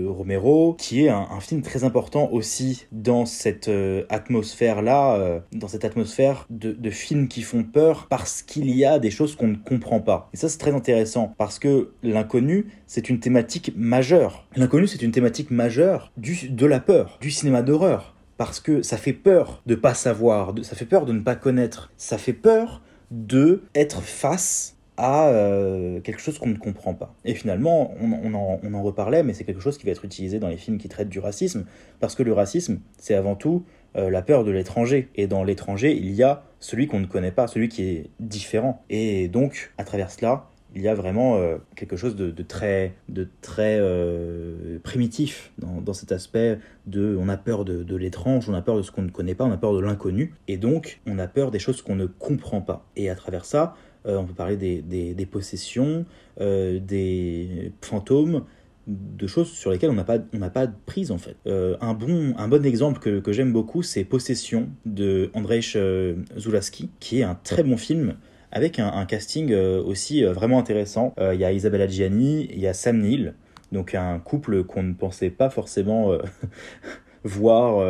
Romero, 0.08 0.74
qui 0.74 1.06
est 1.06 1.10
un, 1.10 1.39
film 1.39 1.62
très 1.62 1.84
important 1.84 2.30
aussi 2.32 2.88
dans 2.91 3.26
cette 3.26 3.67
euh, 3.67 4.06
atmosphère-là, 4.10 5.43
dans 5.52 5.67
cette 5.67 5.86
atmosphère 5.86 6.48
de, 6.50 6.72
de 6.72 6.89
films 6.89 7.28
qui 7.28 7.43
font 7.43 7.63
peur 7.63 8.08
parce 8.10 8.41
qu'il 8.41 8.72
y 8.72 8.84
a 8.84 8.98
des 8.98 9.12
choses 9.12 9.36
qu'on 9.36 9.50
ne 9.50 9.56
comprend 9.56 10.00
pas. 10.00 10.30
Et 10.34 10.38
ça, 10.38 10.50
c'est 10.50 10.58
très 10.58 10.74
intéressant 10.74 11.34
parce 11.38 11.60
que 11.60 11.91
l'inconnu, 12.02 12.65
c'est 12.88 13.08
une 13.08 13.20
thématique 13.20 13.72
majeure. 13.76 14.48
L'inconnu, 14.56 14.88
c'est 14.88 15.04
une 15.04 15.12
thématique 15.12 15.52
majeure 15.52 16.12
du, 16.17 16.50
de 16.50 16.65
la 16.65 16.80
peur, 16.80 17.20
du 17.22 17.30
cinéma 17.30 17.62
d'horreur. 17.62 18.16
Parce 18.38 18.60
que 18.60 18.82
ça 18.82 18.97
fait 18.97 19.13
peur 19.13 19.62
de 19.65 19.76
pas 19.76 19.93
savoir, 19.93 20.54
ça 20.62 20.76
fait 20.76 20.86
peur 20.86 21.06
de 21.06 21.13
ne 21.13 21.21
pas 21.21 21.36
connaître, 21.36 21.91
ça 21.97 22.17
fait 22.17 22.34
peur 22.34 22.82
de 23.12 23.63
être 23.73 24.02
face 24.02 24.76
à 24.97 25.28
euh, 25.28 26.00
quelque 26.02 26.19
chose 26.19 26.39
qu'on 26.39 26.50
ne 26.50 26.58
comprend 26.58 26.93
pas. 26.93 27.13
Et 27.23 27.36
finalement, 27.36 27.93
on, 28.02 28.12
on 28.12 28.34
en, 28.34 28.60
on 28.63 28.73
en 28.73 28.84
reparlait, 28.84 29.23
mais 29.23 29.34
c'est 29.34 29.43
quelque 29.43 29.62
chose 29.62 29.78
qui 29.78 29.86
va 29.86 29.91
être 29.91 30.04
utilisé 30.04 30.39
dans 30.39 30.47
les 30.47 30.58
films 30.58 30.80
qui 30.80 30.89
traitent 30.89 31.10
du 31.10 31.19
racisme, 31.19 31.65
parce 32.00 32.15
que 32.15 32.23
le 32.23 32.34
racisme, 32.34 32.80
c'est 32.97 33.13
avant 33.13 33.36
tout 33.36 33.63
euh, 33.95 34.10
la 34.10 34.21
peur 34.23 34.43
de 34.43 34.52
l'étranger. 34.52 35.10
Et 35.15 35.28
dans 35.28 35.43
l'étranger, 35.43 35.95
il 35.95 36.12
y 36.13 36.23
a 36.23 36.43
celui 36.60 36.88
qu'on 36.88 37.00
ne 37.00 37.06
connaît 37.06 37.32
pas, 37.32 37.47
celui 37.47 37.69
qui 37.69 37.84
est 37.84 38.10
différent. 38.19 38.84
Et 38.89 39.28
donc, 39.28 39.71
à 39.78 39.84
travers 39.84 40.12
cela, 40.12 40.50
il 40.75 40.82
y 40.82 40.88
a 40.88 40.95
vraiment 40.95 41.38
euh, 41.38 41.58
quelque 41.75 41.95
chose 41.95 42.15
de, 42.15 42.32
très, 42.43 42.93
de 43.10 43.27
très 43.41 43.77
euh, 43.80 44.80
primitif 44.84 45.51
dans, 45.58 45.93
cet 45.93 46.12
aspect 46.12 46.60
de 46.86 47.17
on 47.19 47.30
a 47.30 47.38
peur 47.38 47.65
de, 47.65 47.95
l'étrange, 47.95 48.49
on 48.49 48.53
a 48.53 48.62
peur 48.62 48.77
de 48.77 48.82
ce 48.82 48.91
qu'on 48.91 49.01
ne 49.01 49.10
connaît 49.10 49.36
pas, 49.36 49.45
on 49.45 49.51
a 49.51 49.58
peur 49.58 49.73
de 49.73 49.80
l'inconnu, 49.80 50.34
et 50.47 50.58
donc 50.58 50.99
on 51.08 51.19
a 51.19 51.27
peur 51.27 51.51
des 51.51 51.60
choses 51.60 51.82
qu'on 51.82 51.95
ne 51.95 52.06
comprend 52.06 52.62
pas. 52.62 52.86
Et 52.95 53.10
à 53.10 53.15
travers 53.15 53.45
ça, 53.45 53.75
euh, 54.06 54.17
on 54.17 54.25
peut 54.25 54.34
parler 54.34 54.56
des, 54.58 55.25
possessions, 55.25 56.06
des 56.39 57.71
fantômes, 57.82 58.43
de 58.88 59.27
choses 59.27 59.51
sur 59.51 59.71
lesquelles 59.71 59.89
on 59.89 59.93
n'a 59.93 60.06
pas, 60.06 60.19
pas 60.19 60.67
de 60.67 60.73
prise 60.86 61.12
en 61.12 61.17
fait. 61.17 61.38
Un, 61.45 61.93
bon, 61.93 62.36
un 62.38 62.47
bon 62.47 62.65
exemple 62.65 62.99
que, 62.99 63.19
que 63.19 63.34
j'aime 63.34 63.51
beaucoup, 63.51 63.84
c'est 63.84 64.03
Possession 64.03 64.69
de 64.86 65.32
Andrzej 65.34 65.77
Zulaski, 66.38 66.89
qui 66.99 67.19
est 67.19 67.23
un 67.23 67.36
très 67.36 67.63
bon 67.63 67.77
film 67.77 68.15
avec 68.51 68.79
un, 68.79 69.05
casting 69.05 69.51
euh, 69.51 69.81
aussi 69.83 70.23
euh, 70.23 70.33
vraiment 70.33 70.60
intéressant. 70.60 71.13
Euh, 71.19 71.33
Il 71.33 71.39
y 71.39 71.45
a 71.45 71.51
Isabella 71.51 71.88
Gianni, 71.88 72.47
il 72.51 72.60
y 72.60 72.67
a 72.67 72.73
Sam 72.73 72.99
Neill, 72.99 73.33
donc 73.71 73.95
un 73.95 74.19
couple 74.19 74.63
qu'on 74.63 74.83
ne 74.83 74.93
pensait 74.93 75.29
pas 75.29 75.49
forcément 75.49 76.17
voir 77.25 77.86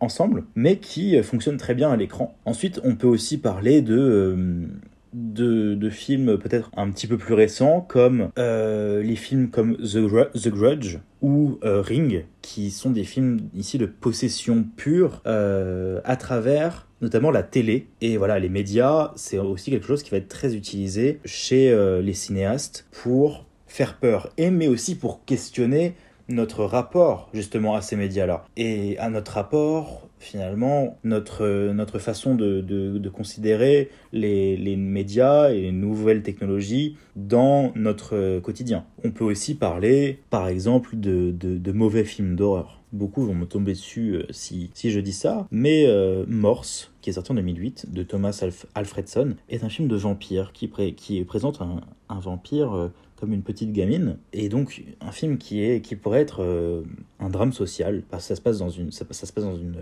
ensemble, 0.00 0.44
mais 0.56 0.78
qui 0.78 1.22
fonctionne 1.22 1.56
très 1.56 1.74
bien 1.74 1.90
à 1.90 1.96
l'écran. 1.96 2.36
Ensuite, 2.44 2.80
on 2.82 2.96
peut 2.96 3.06
aussi 3.06 3.38
parler 3.38 3.80
de... 3.80 4.66
de, 5.12 5.90
films 5.90 6.38
peut-être 6.38 6.72
un 6.76 6.90
petit 6.90 7.06
peu 7.06 7.16
plus 7.16 7.34
récents 7.34 7.80
comme 7.80 8.30
les 8.36 9.14
films 9.14 9.50
comme 9.50 9.76
The, 9.76 10.32
The 10.42 10.48
Grudge 10.48 10.98
ou 11.22 11.60
Ring 11.62 12.24
qui 12.42 12.72
sont 12.72 12.90
des 12.90 13.04
films 13.04 13.42
ici 13.54 13.78
de 13.78 13.86
possession 13.86 14.66
pure 14.76 15.22
à 15.24 16.16
travers 16.16 16.88
notamment 17.04 17.30
la 17.30 17.42
télé. 17.42 17.86
Et 18.00 18.16
voilà, 18.16 18.38
les 18.38 18.48
médias, 18.48 19.12
c'est 19.14 19.38
aussi 19.38 19.70
quelque 19.70 19.86
chose 19.86 20.02
qui 20.02 20.10
va 20.10 20.16
être 20.16 20.28
très 20.28 20.56
utilisé 20.56 21.20
chez 21.24 21.70
euh, 21.70 22.02
les 22.02 22.14
cinéastes 22.14 22.86
pour 22.90 23.44
faire 23.66 23.98
peur, 23.98 24.30
et 24.36 24.50
mais 24.50 24.68
aussi 24.68 24.94
pour 24.94 25.24
questionner 25.24 25.94
notre 26.28 26.64
rapport 26.64 27.28
justement 27.34 27.74
à 27.74 27.82
ces 27.82 27.96
médias-là 27.96 28.46
et 28.56 28.96
à 28.98 29.10
notre 29.10 29.32
rapport 29.32 30.08
finalement 30.18 30.96
notre, 31.04 31.72
notre 31.72 31.98
façon 31.98 32.34
de, 32.34 32.62
de, 32.62 33.08
considérer 33.10 33.90
les, 34.12 34.56
les, 34.56 34.76
médias 34.76 35.50
et 35.50 35.60
les 35.60 35.72
nouvelles 35.72 36.22
technologies 36.22 36.96
dans 37.14 37.72
notre 37.74 38.38
quotidien. 38.38 38.86
On 39.04 39.10
peut 39.10 39.24
aussi 39.24 39.54
parler 39.54 40.20
par 40.30 40.48
exemple 40.48 40.90
de, 40.94 41.30
de 41.30 41.72
mauvais 41.72 42.04
films 42.04 42.36
d'horreur. 42.36 42.80
Beaucoup 42.94 43.24
vont 43.24 43.34
me 43.34 43.44
tomber 43.44 43.72
dessus 43.72 44.14
euh, 44.14 44.26
si, 44.30 44.70
si 44.72 44.92
je 44.92 45.00
dis 45.00 45.12
ça, 45.12 45.48
mais 45.50 45.84
euh, 45.84 46.24
Morse, 46.28 46.92
qui 47.00 47.10
est 47.10 47.14
sorti 47.14 47.32
en 47.32 47.34
2008, 47.34 47.92
de 47.92 48.04
Thomas 48.04 48.44
Alfredson, 48.76 49.34
est 49.48 49.64
un 49.64 49.68
film 49.68 49.88
de 49.88 49.96
vampire 49.96 50.52
qui, 50.52 50.70
qui 50.92 51.24
présente 51.24 51.60
un, 51.60 52.20
vampire 52.20 52.72
euh, 52.72 52.88
comme 53.16 53.32
une 53.32 53.42
petite 53.42 53.72
gamine, 53.72 54.18
et 54.32 54.48
donc 54.48 54.84
un 55.00 55.10
film 55.10 55.38
qui, 55.38 55.64
est, 55.64 55.80
qui 55.80 55.96
pourrait 55.96 56.20
être 56.20 56.84
un 57.18 57.30
drame 57.30 57.52
social, 57.52 58.04
parce 58.08 58.22
que 58.24 58.28
ça 58.28 58.36
se 58.36 58.40
passe 58.40 58.58
dans 58.58 58.70
une, 58.70 58.92
ça, 58.92 59.04
se 59.10 59.32
passe 59.32 59.44
dans 59.44 59.56
une, 59.56 59.74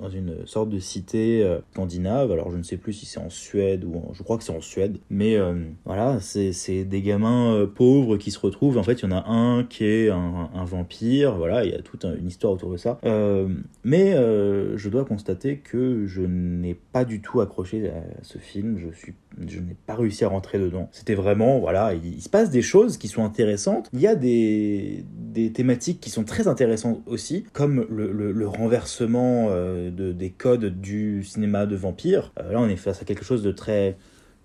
dans 0.00 0.08
une 0.08 0.46
sorte 0.46 0.68
de 0.68 0.78
cité 0.78 1.42
euh, 1.42 1.58
scandinave. 1.72 2.32
Alors 2.32 2.50
je 2.50 2.56
ne 2.56 2.62
sais 2.62 2.76
plus 2.76 2.92
si 2.92 3.06
c'est 3.06 3.18
en 3.18 3.30
Suède 3.30 3.84
ou 3.84 4.02
je 4.12 4.22
crois 4.22 4.36
que 4.36 4.44
c'est 4.44 4.54
en 4.54 4.60
Suède. 4.60 4.98
Mais 5.10 5.36
euh, 5.36 5.54
voilà, 5.84 6.20
c'est 6.20 6.84
des 6.84 7.02
gamins 7.02 7.54
euh, 7.54 7.66
pauvres 7.66 8.16
qui 8.16 8.30
se 8.30 8.38
retrouvent. 8.38 8.78
En 8.78 8.82
fait, 8.82 9.00
il 9.02 9.10
y 9.10 9.12
en 9.12 9.16
a 9.16 9.28
un 9.28 9.64
qui 9.64 9.84
est 9.84 10.10
un, 10.10 10.64
vampire. 10.64 11.36
Voilà, 11.36 11.64
il 11.64 11.70
y 11.70 11.74
a 11.74 11.82
toute 11.82 12.04
une 12.04 12.26
histoire 12.26 12.52
autour 12.52 12.72
de 12.72 12.76
ça. 12.76 12.98
mais 13.84 14.12
je 14.12 14.88
dois 14.88 15.04
constater 15.04 15.58
que 15.58 16.06
je 16.06 16.22
n'ai 16.22 16.74
pas 16.74 17.04
du 17.04 17.20
tout 17.20 17.40
accroché 17.40 17.88
à 17.88 18.02
ce 18.22 18.38
film. 18.38 18.78
Je 18.78 18.96
suis, 18.96 19.14
je 19.46 19.60
n'ai 19.60 19.76
pas 19.86 19.94
réussi 19.94 20.24
à 20.24 20.28
rentrer 20.28 20.58
dedans. 20.58 20.88
C'était 20.92 21.14
vraiment, 21.14 21.58
voilà, 21.58 21.94
il, 21.94 22.22
se 22.22 22.28
passe 22.28 22.50
des 22.50 22.62
choses 22.62 22.96
qui 22.96 23.08
sont 23.08 23.24
intéressantes. 23.24 23.88
Il 23.92 24.00
y 24.00 24.06
a 24.06 24.14
des, 24.14 25.04
des 25.16 25.52
thématiques 25.52 26.00
qui 26.00 26.10
sont 26.10 26.24
très 26.24 26.48
intéressantes 26.48 27.02
aussi, 27.06 27.44
comme 27.52 27.86
le, 27.90 28.32
le, 28.32 28.48
renversement 28.48 29.50
de, 29.50 30.12
des 30.12 30.30
codes 30.30 30.80
du 30.80 31.24
cinéma 31.24 31.66
de 31.66 31.76
vampire. 31.76 32.32
Euh, 32.40 32.52
là, 32.52 32.60
on 32.60 32.68
est 32.68 32.76
face 32.76 33.02
à 33.02 33.04
quelque 33.04 33.24
chose 33.24 33.42
de 33.42 33.52
très, 33.52 33.96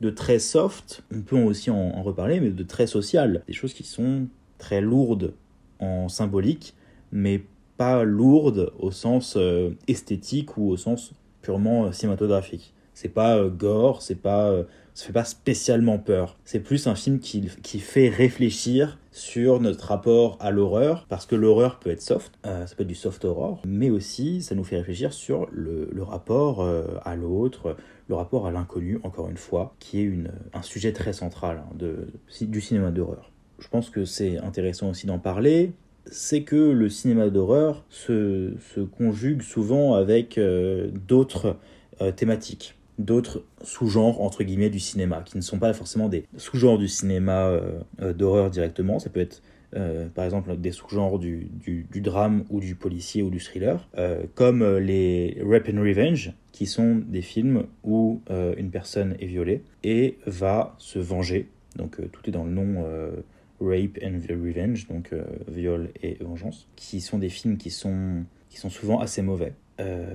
de 0.02 0.10
très 0.10 0.40
soft. 0.40 1.04
On 1.14 1.22
peut 1.22 1.38
aussi 1.38 1.70
en, 1.70 2.02
reparler, 2.04 2.40
mais 2.40 2.50
de 2.50 2.64
très 2.64 2.88
social. 2.88 3.44
Des 3.48 3.54
choses 3.54 3.74
qui 3.74 3.84
sont 3.84 4.28
très 4.58 4.82
lourdes 4.82 5.34
en 5.80 6.10
symbolique, 6.10 6.76
mais 7.12 7.44
pas 7.78 8.04
lourdes 8.04 8.72
au 8.80 8.92
sens 8.92 9.36
euh, 9.38 9.72
esthétique 9.88 10.58
ou 10.58 10.70
au 10.70 10.78
sens 10.78 11.14
purement 11.42 11.86
euh, 11.86 11.92
cinématographique. 11.92 12.74
C'est 12.94 13.10
pas 13.10 13.48
gore, 13.48 14.02
c'est 14.02 14.22
pas 14.22 14.54
ça 14.94 15.08
fait 15.08 15.14
pas 15.14 15.24
spécialement 15.24 15.98
peur. 15.98 16.38
C'est 16.46 16.60
plus 16.60 16.88
un 16.88 16.96
film 16.96 17.20
qui, 17.20 17.50
qui 17.64 17.80
fait 17.80 18.10
réfléchir 18.10 18.98
sur 19.12 19.60
notre 19.60 19.88
rapport 19.88 20.38
à 20.40 20.52
l'horreur, 20.52 21.06
parce 21.10 21.26
que 21.26 21.36
l'horreur 21.36 21.80
peut 21.80 21.90
être 21.90 22.02
soft, 22.02 22.34
euh, 22.46 22.66
ça 22.66 22.76
peut 22.76 22.84
être 22.84 22.88
du 22.88 22.96
soft 22.96 23.24
horror, 23.26 23.62
mais 23.66 23.90
aussi 23.90 24.42
ça 24.42 24.56
nous 24.56 24.64
fait 24.64 24.78
réfléchir 24.78 25.12
sur 25.14 25.48
le, 25.52 25.90
le 25.92 26.04
rapport 26.04 26.62
euh, 26.62 26.86
à 27.04 27.16
l'autre, 27.16 27.76
le 28.08 28.16
rapport 28.16 28.48
à 28.48 28.52
l'inconnu, 28.52 29.00
encore 29.04 29.30
une 29.30 29.38
fois, 29.38 29.76
qui 29.80 30.00
est 30.00 30.04
une, 30.04 30.32
un 30.54 30.62
sujet 30.62 30.94
très 30.94 31.14
central 31.14 31.64
hein, 31.64 31.76
de, 31.78 32.08
du 32.42 32.62
cinéma 32.62 32.92
d'horreur. 32.92 33.32
Je 33.60 33.68
pense 33.68 33.90
que 33.90 34.06
c'est 34.06 34.38
intéressant 34.38 34.90
aussi 34.90 35.08
d'en 35.08 35.20
parler, 35.20 35.74
c'est 36.06 36.44
que 36.44 36.56
le 36.56 36.90
cinéma 36.90 37.30
d'horreur 37.30 37.84
se, 37.90 38.54
se, 38.74 38.80
conjugue 38.80 39.42
souvent 39.42 39.94
avec 39.94 40.38
euh, 40.38 40.90
d'autres 41.08 41.58
thématiques 42.16 42.81
d'autres 43.00 43.44
sous-genres 43.64 44.22
entre 44.22 44.44
guillemets 44.44 44.70
du 44.70 44.80
cinéma 44.80 45.24
qui 45.26 45.38
ne 45.38 45.42
sont 45.42 45.60
pas 45.60 45.74
forcément 45.74 46.10
des 46.10 46.26
sous-genres 46.38 46.78
du 46.78 46.88
cinéma 46.88 47.48
euh, 47.48 47.80
euh, 48.02 48.14
d'horreur 48.14 48.50
directement. 48.50 49.00
Ça 49.00 49.10
peut 49.10 49.20
être 49.20 49.42
euh, 49.76 50.08
par 50.10 50.26
exemple 50.26 50.56
des 50.58 50.72
sous-genres 50.72 51.18
du, 51.18 51.50
du, 51.64 52.02
drame 52.02 52.44
ou 52.50 52.60
du 52.60 52.76
policier 52.76 53.24
ou 53.24 53.30
du 53.30 53.40
thriller 53.40 53.88
comme 54.36 54.78
les 54.78 55.38
Rape 55.46 55.70
and 55.74 55.80
Revenge 55.80 56.34
qui 56.52 56.66
sont 56.66 57.02
des 57.08 57.22
films 57.22 57.64
où 57.84 58.22
une 58.58 58.70
personne 58.70 59.16
est 59.20 59.28
violée 59.28 59.64
et 59.84 60.18
va 60.26 60.76
se 60.78 61.00
venger. 61.00 61.48
Donc 61.78 62.00
tout 62.12 62.22
est 62.28 62.32
dans 62.32 62.44
le 62.44 62.52
nom 62.52 62.84
Rape 63.62 64.00
and 64.04 64.20
Revenge 64.28 64.88
donc 64.90 65.14
viol 65.48 65.90
et 66.04 66.18
vengeance 66.20 66.68
qui 66.76 67.00
sont 67.00 67.18
des 67.18 67.30
films 67.30 67.58
qui 67.58 67.70
sont 67.70 68.26
qui 68.50 68.58
sont 68.58 68.70
souvent 68.70 69.00
assez 69.00 69.22
mauvais 69.22 69.54
euh, 69.82 70.06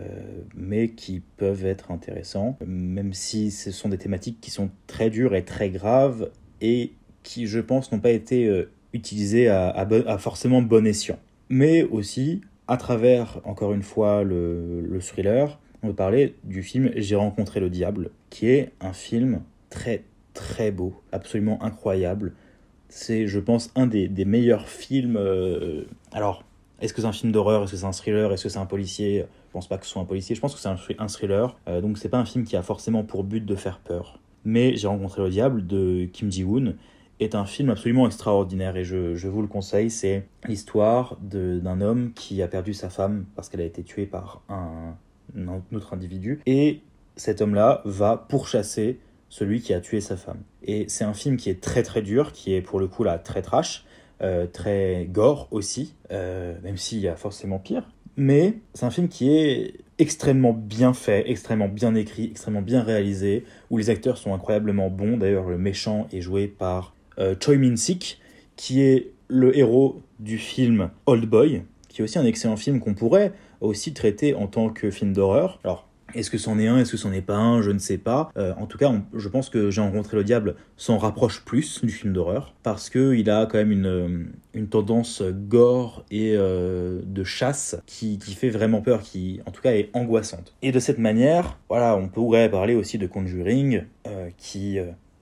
mais 0.54 0.90
qui 0.90 1.20
peuvent 1.36 1.66
être 1.66 1.90
intéressants, 1.90 2.56
même 2.64 3.12
si 3.12 3.50
ce 3.50 3.72
sont 3.72 3.88
des 3.88 3.98
thématiques 3.98 4.40
qui 4.40 4.50
sont 4.50 4.70
très 4.86 5.10
dures 5.10 5.34
et 5.34 5.44
très 5.44 5.70
graves 5.70 6.30
et 6.60 6.92
qui, 7.22 7.46
je 7.46 7.58
pense, 7.58 7.90
n'ont 7.90 7.98
pas 7.98 8.12
été 8.12 8.46
euh, 8.46 8.70
utilisées 8.92 9.48
à, 9.48 9.86
forcément 10.18 10.62
bon 10.62 10.86
escient. 10.86 11.18
Mais 11.48 11.82
aussi, 11.82 12.42
à 12.68 12.76
travers, 12.76 13.40
encore 13.44 13.72
une 13.72 13.82
fois, 13.82 14.22
le, 14.22 14.80
le 14.80 15.00
thriller, 15.00 15.58
on 15.82 15.88
va 15.88 15.94
parler 15.94 16.36
du 16.44 16.62
film 16.62 16.92
J'ai 16.94 17.16
rencontré 17.16 17.60
le 17.60 17.68
diable, 17.68 18.10
qui 18.30 18.48
est 18.48 18.70
un 18.80 18.92
film 18.92 19.42
très 19.68 20.04
très 20.32 20.70
beau, 20.70 20.94
absolument 21.10 21.60
incroyable. 21.62 22.34
C'est, 22.88 23.26
je 23.26 23.40
pense, 23.40 23.70
un 23.74 23.88
des, 23.88 24.06
des 24.06 24.24
meilleurs 24.24 24.68
films. 24.68 25.16
Euh, 25.16 25.84
alors, 26.12 26.44
est-ce 26.80 26.92
que 26.92 27.00
c'est 27.00 27.06
un 27.06 27.12
film 27.12 27.32
d'horreur? 27.32 27.62
Est-ce 27.62 27.72
que 27.72 27.78
c'est 27.78 27.86
un 27.86 27.92
thriller? 27.92 28.32
Est-ce 28.32 28.44
que 28.44 28.48
c'est 28.48 28.58
un 28.58 28.66
policier? 28.66 29.26
Je 29.48 29.52
pense 29.52 29.68
pas 29.68 29.78
que 29.78 29.86
ce 29.86 29.92
soit 29.92 30.02
un 30.02 30.06
policier. 30.06 30.34
Je 30.34 30.40
pense 30.40 30.54
que 30.54 30.60
c'est 30.60 30.68
un, 30.68 31.06
thriller. 31.06 31.56
Euh, 31.68 31.80
donc 31.80 31.98
c'est 31.98 32.08
pas 32.08 32.18
un 32.18 32.24
film 32.24 32.44
qui 32.44 32.56
a 32.56 32.62
forcément 32.62 33.02
pour 33.02 33.24
but 33.24 33.44
de 33.44 33.54
faire 33.54 33.78
peur. 33.78 34.18
Mais 34.44 34.76
J'ai 34.76 34.86
rencontré 34.86 35.22
le 35.22 35.30
diable 35.30 35.66
de 35.66 36.06
Kim 36.12 36.30
Ji-woon 36.30 36.74
est 37.18 37.34
un 37.34 37.46
film 37.46 37.70
absolument 37.70 38.06
extraordinaire 38.06 38.76
et 38.76 38.84
je, 38.84 39.14
je 39.14 39.28
vous 39.28 39.40
le 39.40 39.48
conseille. 39.48 39.90
C'est 39.90 40.26
l'histoire 40.46 41.16
d'un 41.20 41.80
homme 41.80 42.12
qui 42.14 42.42
a 42.42 42.48
perdu 42.48 42.74
sa 42.74 42.90
femme 42.90 43.24
parce 43.34 43.48
qu'elle 43.48 43.62
a 43.62 43.64
été 43.64 43.82
tuée 43.82 44.06
par 44.06 44.42
un, 44.48 44.94
un 45.36 45.62
autre 45.74 45.94
individu. 45.94 46.40
Et 46.46 46.82
cet 47.16 47.40
homme-là 47.40 47.80
va 47.84 48.16
pourchasser 48.16 49.00
celui 49.28 49.60
qui 49.60 49.72
a 49.72 49.80
tué 49.80 50.00
sa 50.00 50.16
femme. 50.16 50.42
Et 50.62 50.84
c'est 50.88 51.04
un 51.04 51.14
film 51.14 51.36
qui 51.36 51.50
est 51.50 51.60
très 51.60 51.82
très 51.82 52.02
dur, 52.02 52.32
qui 52.32 52.54
est 52.54 52.60
pour 52.60 52.78
le 52.78 52.86
coup 52.86 53.02
là 53.02 53.18
très 53.18 53.42
trash, 53.42 53.84
très 54.20 55.08
gore 55.10 55.48
aussi, 55.50 55.94
euh, 56.10 56.54
même 56.62 56.76
s'il 56.76 57.00
y 57.00 57.08
a 57.08 57.16
forcément 57.16 57.58
pire. 57.58 57.90
Mais 58.16 58.54
c'est 58.72 58.86
un 58.86 58.90
film 58.90 59.08
qui 59.08 59.36
est 59.36 59.74
extrêmement 59.98 60.52
bien 60.52 60.94
fait, 60.94 61.30
extrêmement 61.30 61.68
bien 61.68 61.94
écrit, 61.94 62.24
extrêmement 62.30 62.62
bien 62.62 62.82
réalisé, 62.82 63.44
où 63.70 63.78
les 63.78 63.90
acteurs 63.90 64.18
sont 64.18 64.34
incroyablement 64.34 64.88
bons. 64.88 65.18
D'ailleurs, 65.18 65.48
le 65.48 65.58
méchant 65.58 66.08
est 66.12 66.22
joué 66.22 66.46
par 66.46 66.94
euh, 67.18 67.34
Choi 67.42 67.56
Min-sik, 67.56 68.18
qui 68.56 68.82
est 68.82 69.10
le 69.28 69.56
héros 69.56 70.00
du 70.18 70.38
film 70.38 70.90
Old 71.04 71.28
Boy, 71.28 71.62
qui 71.88 72.00
est 72.00 72.04
aussi 72.04 72.18
un 72.18 72.24
excellent 72.24 72.56
film 72.56 72.80
qu'on 72.80 72.94
pourrait 72.94 73.32
aussi 73.60 73.92
traiter 73.92 74.34
en 74.34 74.46
tant 74.46 74.70
que 74.70 74.90
film 74.90 75.12
d'horreur. 75.12 75.58
Est-ce 76.14 76.30
que 76.30 76.38
c'en 76.38 76.58
est 76.58 76.66
un, 76.66 76.78
est-ce 76.78 76.92
que 76.92 76.96
c'en 76.96 77.12
est 77.12 77.22
pas 77.22 77.36
un, 77.36 77.62
je 77.62 77.70
ne 77.70 77.78
sais 77.78 77.98
pas. 77.98 78.30
Euh, 78.36 78.54
en 78.58 78.66
tout 78.66 78.78
cas, 78.78 78.92
je 79.14 79.28
pense 79.28 79.50
que 79.50 79.70
J'ai 79.70 79.80
rencontré 79.80 80.16
le 80.16 80.24
diable 80.24 80.54
s'en 80.76 80.98
rapproche 80.98 81.44
plus 81.44 81.84
du 81.84 81.90
film 81.90 82.12
d'horreur, 82.12 82.54
parce 82.62 82.90
qu'il 82.90 83.28
a 83.30 83.46
quand 83.46 83.58
même 83.58 83.72
une, 83.72 83.86
euh, 83.86 84.24
une 84.54 84.68
tendance 84.68 85.22
gore 85.22 86.04
et 86.10 86.32
euh, 86.34 87.00
de 87.04 87.24
chasse 87.24 87.76
qui, 87.86 88.18
qui, 88.18 88.34
fait 88.34 88.50
vraiment 88.50 88.80
peur, 88.80 89.02
qui 89.02 89.40
en 89.46 89.50
tout 89.50 89.62
cas 89.62 89.72
est 89.72 89.90
angoissante. 89.94 90.54
Et 90.62 90.72
de 90.72 90.78
cette 90.78 90.98
manière, 90.98 91.58
voilà, 91.68 91.96
on 91.96 92.08
pourrait 92.08 92.50
parler 92.50 92.74
aussi 92.74 92.98
de 92.98 93.06
Conjuring, 93.06 93.84
qui 94.38 94.78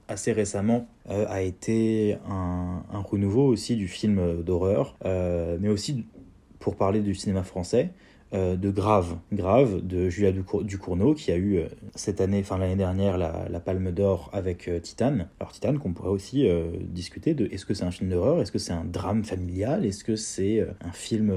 assez 0.08 0.32
récemment 0.32 0.86
a 1.08 1.40
été 1.40 2.18
un, 2.28 2.82
un, 2.92 3.00
renouveau 3.00 3.46
aussi 3.46 3.76
du 3.76 3.88
film 3.88 4.42
d'horreur, 4.42 4.96
mais 5.04 5.68
aussi 5.68 6.04
pour 6.58 6.76
parler 6.76 7.00
du 7.00 7.14
cinéma 7.14 7.42
français. 7.42 7.90
Euh, 8.34 8.56
de 8.56 8.70
Grave, 8.70 9.16
Grave 9.32 9.86
de 9.86 10.08
Julia 10.08 10.32
Ducournau 10.32 11.14
qui 11.14 11.30
a 11.30 11.36
eu 11.36 11.58
euh, 11.58 11.68
cette 11.94 12.20
année, 12.20 12.40
enfin 12.40 12.58
l'année 12.58 12.74
dernière, 12.74 13.16
la, 13.16 13.46
la 13.48 13.60
Palme 13.60 13.92
d'Or 13.92 14.28
avec 14.32 14.66
euh, 14.66 14.80
Titane. 14.80 15.28
Alors 15.38 15.52
Titane 15.52 15.78
qu'on 15.78 15.92
pourrait 15.92 16.10
aussi 16.10 16.48
discuter 16.80 17.34
de 17.34 17.46
est-ce 17.52 17.64
que 17.64 17.74
c'est 17.74 17.84
un 17.84 17.92
film 17.92 18.10
d'horreur, 18.10 18.40
est-ce 18.40 18.50
que 18.50 18.58
c'est 18.58 18.72
un 18.72 18.84
drame 18.84 19.24
familial, 19.24 19.86
est-ce 19.86 20.02
que 20.02 20.16
c'est 20.16 20.66
un 20.80 20.90
film 20.90 21.32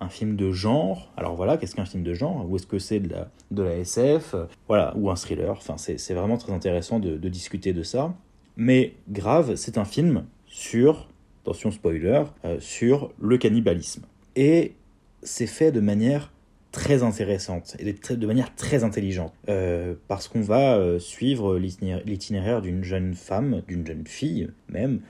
un 0.00 0.08
film 0.08 0.36
de 0.36 0.52
genre? 0.52 1.12
Alors 1.16 1.34
voilà, 1.34 1.56
qu'est-ce 1.56 1.74
qu'un 1.74 1.86
film 1.86 2.04
de 2.04 2.14
genre? 2.14 2.48
Ou 2.48 2.56
est-ce 2.56 2.66
que 2.66 2.78
c'est 2.78 3.00
de 3.00 3.08
la, 3.08 3.30
de 3.50 3.62
la 3.62 3.76
SF 3.78 4.34
Voilà, 4.68 4.94
ou 4.96 5.10
un 5.10 5.16
thriller. 5.16 5.52
Enfin, 5.52 5.76
c'est 5.76 6.14
vraiment 6.14 6.36
très 6.36 6.52
intéressant 6.52 7.00
de, 7.00 7.16
discuter 7.28 7.72
de 7.72 7.82
ça. 7.82 8.14
Mais 8.56 8.94
Grave, 9.08 9.56
c'est 9.56 9.78
un 9.78 9.84
film 9.84 10.24
sur, 10.46 11.08
attention 11.42 11.70
spoiler, 11.70 12.24
sur 12.58 13.12
le 13.20 13.38
cannibalisme. 13.38 14.02
Et 14.36 14.74
c'est 15.22 15.46
fait 15.46 15.72
de 15.72 15.80
manière 15.80 16.32
très 16.70 17.02
intéressante 17.02 17.76
et 17.78 17.94
de, 18.16 18.26
manière 18.26 18.54
très 18.54 18.82
intelligente 18.82 19.34
euh, 19.48 19.94
parce 20.08 20.28
qu'on 20.28 20.40
va 20.40 20.76
euh, 20.76 20.98
suivre 20.98 21.58
l'itinéraire 21.58 22.62
d'une 22.62 22.82
jeune 22.82 23.14
femme, 23.14 23.62
d'une 23.68 23.86
jeune 23.86 24.06
fille 24.06 24.48
même, 24.68 25.00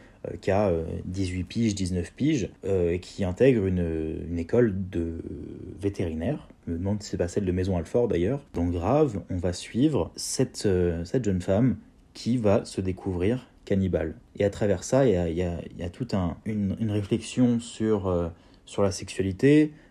qui 0.41 0.53
a 0.53 0.73
18 1.07 1.43
piges, 1.43 1.75
19 1.75 2.13
piges, 2.13 2.49
et 2.65 3.01
qui 3.01 3.25
intègre 3.25 3.67
une, 3.67 4.39
école 4.39 4.73
de 4.89 5.17
vétérinaire. 5.81 6.47
Je 6.65 6.73
me 6.73 6.79
demande 6.79 7.03
si 7.03 7.11
c'est 7.11 7.17
pas 7.17 7.27
celle 7.27 7.45
de 7.45 7.51
Maison 7.51 7.77
Alfort 7.77 8.07
d'ailleurs. 8.07 8.41
Donc 8.55 8.71
grave, 8.71 9.21
on 9.31 9.37
va 9.37 9.53
suivre 9.53 10.13
cette, 10.15 10.69
cette 11.05 11.25
jeune 11.25 11.41
femme 11.41 11.77
qui 12.15 12.37
va 12.37 12.65
se 12.65 12.81
découvrir 12.81 13.49
cannibale. 13.65 14.15
Et 14.39 14.45
à 14.45 14.51
travers 14.51 14.85
ça, 14.85 15.07
il 15.07 15.13
y 15.13 15.17
a, 15.17 15.29
y 15.29 15.39
y 15.77 15.83
a 15.83 15.91
toute 15.91 16.15
un, 16.15 16.37
une, 16.45 16.77
une, 16.79 16.93
réflexion 16.93 17.59
sur, 17.59 18.31
sur 18.65 18.83
la 18.85 18.93
sexualité, 18.93 19.73
euh, 19.73 19.82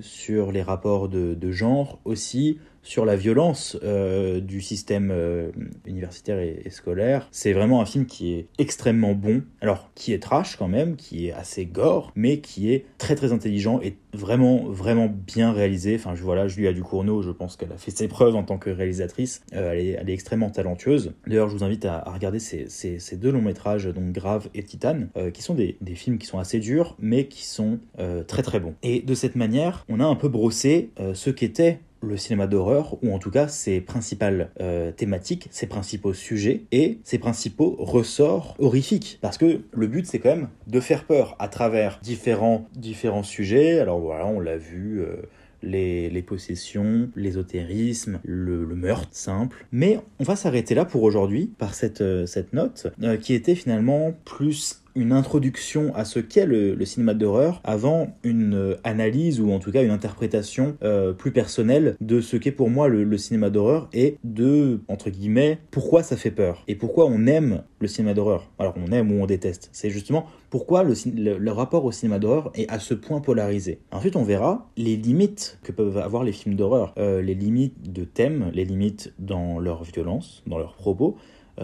sur 0.00 0.52
les 0.52 0.62
rapports 0.62 1.08
de, 1.08 1.34
de, 1.34 1.52
genre 1.52 1.98
aussi, 2.04 2.58
sur 2.82 3.04
la 3.04 3.16
violence 3.16 3.78
euh, 3.82 4.40
du 4.40 4.60
système 4.60 5.10
euh, 5.12 5.50
universitaire 5.86 6.38
et, 6.38 6.68
scolaire. 6.70 7.28
C'est 7.30 7.52
vraiment 7.52 7.80
un 7.80 7.86
film 7.86 8.06
qui 8.06 8.32
est 8.32 8.46
extrêmement 8.58 9.14
bon, 9.14 9.42
alors 9.60 9.90
qui 9.94 10.12
est 10.12 10.18
trash 10.18 10.56
quand 10.56 10.68
même, 10.68 10.96
qui 10.96 11.28
est 11.28 11.32
assez 11.32 11.66
gore, 11.66 12.12
mais 12.16 12.40
qui 12.40 12.72
est 12.72 12.86
très 12.98 13.14
très 13.14 13.32
intelligent 13.32 13.80
et 13.82 13.96
vraiment 14.14 14.64
vraiment 14.68 15.06
bien 15.08 15.52
réalisé. 15.52 15.94
Enfin 15.96 16.14
je 16.14 16.22
voilà, 16.22 16.48
Julia 16.48 16.72
Ducournau, 16.72 17.22
je 17.22 17.30
pense 17.30 17.56
qu'elle 17.56 17.72
a 17.72 17.76
fait 17.76 17.90
ses 17.90 18.08
preuves 18.08 18.34
en 18.34 18.42
tant 18.42 18.58
que 18.58 18.70
réalisatrice. 18.70 19.42
Euh, 19.54 19.72
elle, 19.72 20.08
est, 20.08 20.12
extrêmement 20.12 20.50
talentueuse. 20.50 21.12
D'ailleurs, 21.26 21.48
je 21.48 21.56
vous 21.56 21.64
invite 21.64 21.84
à, 21.84 22.02
regarder 22.12 22.38
ces, 22.38 23.16
deux 23.16 23.30
longs 23.30 23.40
métrages, 23.40 23.86
donc 23.86 24.12
Grave 24.12 24.48
et 24.54 24.62
Titane, 24.62 25.08
qui 25.32 25.42
sont 25.42 25.54
des, 25.54 25.76
des, 25.80 25.94
films 25.94 26.18
qui 26.18 26.26
sont 26.26 26.38
assez 26.38 26.58
durs, 26.58 26.96
mais 26.98 27.26
qui 27.26 27.44
sont 27.44 27.78
très 28.26 28.42
très 28.42 28.60
bons. 28.60 28.74
Et 28.82 29.00
de 29.00 29.14
cette 29.14 29.36
manière, 29.36 29.86
on 29.88 30.00
a 30.00 30.04
un 30.04 30.16
peu 30.16 30.28
brossé 30.28 30.90
ce 31.14 31.30
qu'était 31.30 31.80
le 32.02 32.16
cinéma 32.16 32.46
d'horreur, 32.46 32.96
ou 33.02 33.12
en 33.14 33.18
tout 33.18 33.30
cas 33.30 33.48
ses 33.48 33.80
principales 33.80 34.50
euh, 34.60 34.92
thématiques, 34.92 35.48
ses 35.50 35.66
principaux 35.66 36.12
sujets 36.12 36.64
et 36.72 36.98
ses 37.04 37.18
principaux 37.18 37.76
ressorts 37.78 38.54
horrifiques. 38.58 39.18
Parce 39.20 39.38
que 39.38 39.62
le 39.72 39.86
but, 39.86 40.06
c'est 40.06 40.18
quand 40.18 40.30
même 40.30 40.48
de 40.66 40.80
faire 40.80 41.04
peur 41.04 41.36
à 41.38 41.48
travers 41.48 42.00
différents, 42.02 42.66
différents 42.74 43.22
sujets. 43.22 43.78
Alors 43.78 44.00
voilà, 44.00 44.26
on 44.26 44.40
l'a 44.40 44.56
vu. 44.56 45.00
Euh, 45.00 45.16
les, 45.64 46.10
les, 46.10 46.22
possessions, 46.22 47.08
l'ésotérisme, 47.14 48.18
le, 48.24 48.64
le, 48.64 48.74
meurtre 48.74 49.06
simple. 49.12 49.64
Mais 49.70 50.00
on 50.18 50.24
va 50.24 50.34
s'arrêter 50.34 50.74
là 50.74 50.84
pour 50.84 51.04
aujourd'hui 51.04 51.52
par 51.56 51.74
cette, 51.74 52.00
euh, 52.00 52.26
cette 52.26 52.52
note 52.52 52.88
qui 53.20 53.32
était 53.32 53.54
finalement 53.54 54.12
plus 54.24 54.81
une 54.94 55.12
introduction 55.12 55.94
à 55.94 56.04
ce 56.04 56.18
qu'est 56.18 56.46
le, 56.46 56.82
cinéma 56.84 57.14
d'horreur 57.14 57.60
avant 57.64 58.16
une 58.22 58.54
euh, 58.54 58.76
analyse 58.84 59.40
ou 59.40 59.52
en 59.52 59.58
tout 59.58 59.70
cas 59.72 59.82
une 59.82 59.90
interprétation 59.90 60.76
euh, 60.82 61.12
plus 61.12 61.32
personnelle 61.32 61.96
de 62.00 62.20
ce 62.20 62.36
qu'est 62.36 62.52
pour 62.52 62.70
moi 62.70 62.88
le, 62.88 63.16
cinéma 63.16 63.50
d'horreur 63.50 63.88
et 63.92 64.16
de, 64.24 64.80
entre 64.88 65.10
guillemets, 65.10 65.58
pourquoi 65.70 66.02
ça 66.02 66.16
fait 66.16 66.30
peur 66.30 66.64
et 66.66 66.74
pourquoi 66.74 67.06
on 67.06 67.26
aime 67.26 67.62
le 67.78 67.88
cinéma 67.88 68.14
d'horreur. 68.14 68.50
Alors 68.58 68.74
on 68.76 68.92
aime 68.92 69.12
ou 69.12 69.22
on 69.22 69.26
déteste. 69.26 69.68
C'est 69.72 69.90
justement 69.90 70.26
pourquoi 70.50 70.84
le, 70.84 71.50
rapport 71.50 71.84
au 71.84 71.92
cinéma 71.92 72.18
d'horreur 72.18 72.50
est 72.54 72.68
à 72.70 72.78
ce 72.78 72.94
point 72.94 73.20
polarisé. 73.20 73.80
Ensuite 73.90 74.16
on 74.16 74.24
verra 74.24 74.70
les 74.76 74.96
limites 74.96 75.58
que 75.62 75.72
peuvent 75.72 75.98
avoir 75.98 76.24
les 76.24 76.32
films 76.32 76.56
d'horreur, 76.56 76.94
euh, 76.98 77.22
les 77.22 77.34
limites 77.34 77.92
de 77.92 78.04
thème, 78.04 78.50
les 78.52 78.64
limites 78.64 79.12
dans 79.18 79.58
leur 79.58 79.84
violence, 79.84 80.42
dans 80.46 80.58
leurs 80.58 80.74
propos, 80.74 81.16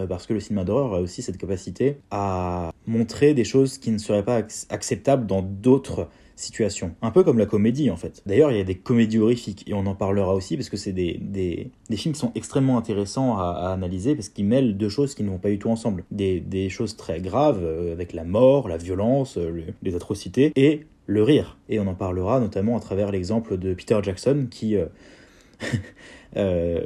parce 0.07 0.27
que 0.27 0.33
le 0.33 0.39
cinéma 0.39 0.63
d'horreur 0.63 0.93
a 0.93 1.01
aussi 1.01 1.21
cette 1.21 1.37
capacité 1.37 1.97
à 2.11 2.71
montrer 2.87 3.33
des 3.33 3.43
choses 3.43 3.77
qui 3.77 3.91
ne 3.91 3.97
seraient 3.97 4.23
pas 4.23 4.41
acceptables 4.69 5.25
dans 5.25 5.41
d'autres 5.41 6.07
situations. 6.39 6.95
Un 7.01 7.11
peu 7.11 7.23
comme 7.23 7.37
la 7.37 7.45
comédie 7.45 7.91
en 7.91 7.97
fait. 7.97 8.21
D'ailleurs, 8.25 8.51
il 8.51 8.57
y 8.57 8.61
a 8.61 8.63
des 8.63 8.75
comédies 8.75 9.19
horrifiques 9.19 9.67
et 9.67 9.73
on 9.73 9.85
en 9.85 9.95
parlera 9.95 10.33
aussi 10.33 10.55
parce 10.55 10.69
que 10.69 10.77
c'est 10.77 10.93
des, 10.93 11.71
films 11.91 12.13
qui 12.13 12.19
sont 12.19 12.31
extrêmement 12.33 12.77
intéressants 12.77 13.37
à, 13.37 13.71
analyser 13.73 14.15
parce 14.15 14.29
qu'ils 14.29 14.45
mêlent 14.45 14.77
deux 14.77 14.89
choses 14.89 15.15
qui 15.15 15.23
ne 15.23 15.29
vont 15.29 15.37
pas 15.37 15.49
du 15.49 15.59
tout 15.59 15.69
ensemble. 15.69 16.05
Des, 16.11 16.69
choses 16.69 16.95
très 16.95 17.19
graves 17.19 17.61
euh, 17.63 17.93
avec 17.93 18.13
la 18.13 18.23
mort, 18.23 18.69
la 18.69 18.77
violence, 18.77 19.37
euh, 19.37 19.49
le, 19.49 19.63
les 19.81 19.95
atrocités 19.95 20.51
et 20.55 20.85
le 21.07 21.23
rire. 21.23 21.57
Et 21.67 21.79
on 21.79 21.87
en 21.87 21.95
parlera 21.95 22.39
notamment 22.39 22.77
à 22.77 22.79
travers 22.79 23.11
l'exemple 23.11 23.57
de 23.57 23.73
Peter 23.73 23.99
Jackson 24.01 24.47
qui... 24.49 24.75
Euh, 24.75 24.85
euh, 26.37 26.81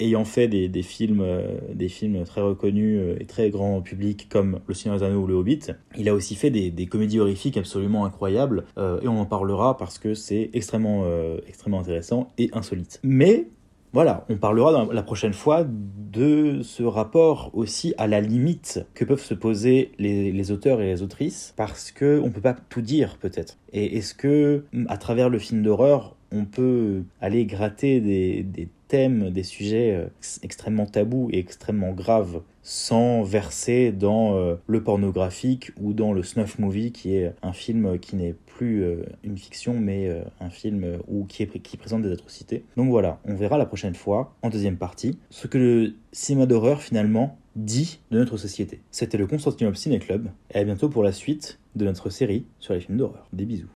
ayant 0.00 0.24
fait 0.24 0.48
des, 0.48 0.82
films, 0.82 1.20
euh, 1.20 1.58
des 1.72 1.88
films 1.88 2.24
très 2.24 2.40
reconnus 2.40 2.98
euh, 3.00 3.16
et 3.20 3.26
très 3.26 3.50
grand 3.50 3.80
public 3.80 4.28
comme 4.28 4.60
Le 4.66 4.74
Seigneur 4.74 4.98
des 4.98 5.04
Anneaux 5.04 5.22
ou 5.22 5.26
Le 5.26 5.34
Hobbit, 5.34 5.60
il 5.96 6.08
a 6.08 6.14
aussi 6.14 6.34
fait 6.34 6.50
des, 6.50 6.86
comédies 6.86 7.20
horrifiques 7.20 7.56
absolument 7.56 8.04
incroyables 8.04 8.64
euh, 8.78 9.00
et 9.00 9.08
on 9.08 9.20
en 9.20 9.26
parlera 9.26 9.76
parce 9.76 9.98
que 9.98 10.14
c'est 10.14 10.50
extrêmement, 10.52 11.04
extrêmement 11.46 11.80
intéressant 11.80 12.32
et 12.38 12.50
insolite. 12.52 13.00
Mais 13.02 13.48
voilà, 13.92 14.24
on 14.28 14.36
parlera 14.36 14.88
la 14.92 15.02
prochaine 15.02 15.32
fois 15.32 15.64
de 15.64 16.62
ce 16.62 16.82
rapport 16.82 17.50
aussi 17.54 17.94
à 17.96 18.06
la 18.06 18.20
limite 18.20 18.84
que 18.94 19.04
peuvent 19.04 19.22
se 19.22 19.34
poser 19.34 19.92
les, 19.98 20.32
les 20.32 20.50
auteurs 20.50 20.80
et 20.80 20.86
les 20.86 21.02
autrices 21.02 21.54
parce 21.56 21.92
que 21.92 22.20
on 22.24 22.30
peut 22.30 22.40
pas 22.40 22.54
tout 22.54 22.82
dire 22.82 23.16
peut-être. 23.20 23.56
Et 23.72 23.96
est-ce 23.96 24.14
que 24.14 24.64
à 24.88 24.96
travers 24.98 25.28
le 25.28 25.38
film 25.38 25.62
d'horreur 25.62 26.13
on 26.34 26.44
peut 26.44 27.04
aller 27.20 27.46
gratter 27.46 28.00
des, 28.00 28.68
thèmes, 28.88 29.30
des 29.30 29.44
sujets 29.44 29.94
euh, 29.94 30.06
extrêmement 30.42 30.86
tabous 30.86 31.30
et 31.32 31.38
extrêmement 31.38 31.92
graves 31.92 32.42
sans 32.62 33.22
verser 33.22 33.92
dans 33.92 34.36
euh, 34.36 34.56
le 34.66 34.82
pornographique 34.82 35.72
ou 35.80 35.92
dans 35.92 36.12
le 36.12 36.22
snuff 36.22 36.58
movie 36.58 36.92
qui 36.92 37.14
est 37.16 37.32
un 37.42 37.52
film 37.52 37.98
qui 37.98 38.16
n'est 38.16 38.34
plus 38.46 38.82
euh, 38.82 39.04
une 39.22 39.38
fiction 39.38 39.74
mais 39.74 40.10
un 40.40 40.50
film 40.50 40.98
qui 41.28 41.76
présente 41.76 42.02
des 42.02 42.12
atrocités. 42.12 42.64
Donc 42.76 42.90
voilà, 42.90 43.20
on 43.24 43.34
verra 43.34 43.58
la 43.58 43.66
prochaine 43.66 43.94
fois, 43.94 44.34
en 44.42 44.50
deuxième 44.50 44.76
partie, 44.76 45.18
ce 45.30 45.46
que 45.46 45.58
le 45.58 45.94
cinéma 46.12 46.46
d'horreur 46.46 46.82
finalement 46.82 47.38
dit 47.56 48.00
de 48.10 48.18
notre 48.18 48.36
société. 48.36 48.80
C'était 48.90 49.18
le 49.18 49.26
Constantinople 49.26 49.76
Ciné 49.76 49.98
Club 49.98 50.28
et 50.52 50.58
à 50.58 50.64
bientôt 50.64 50.88
pour 50.88 51.02
la 51.02 51.12
suite 51.12 51.58
de 51.76 51.84
notre 51.84 52.10
série 52.10 52.46
sur 52.58 52.74
les 52.74 52.80
films 52.80 52.98
d'horreur. 52.98 53.28
Des 53.32 53.44
bisous. 53.44 53.70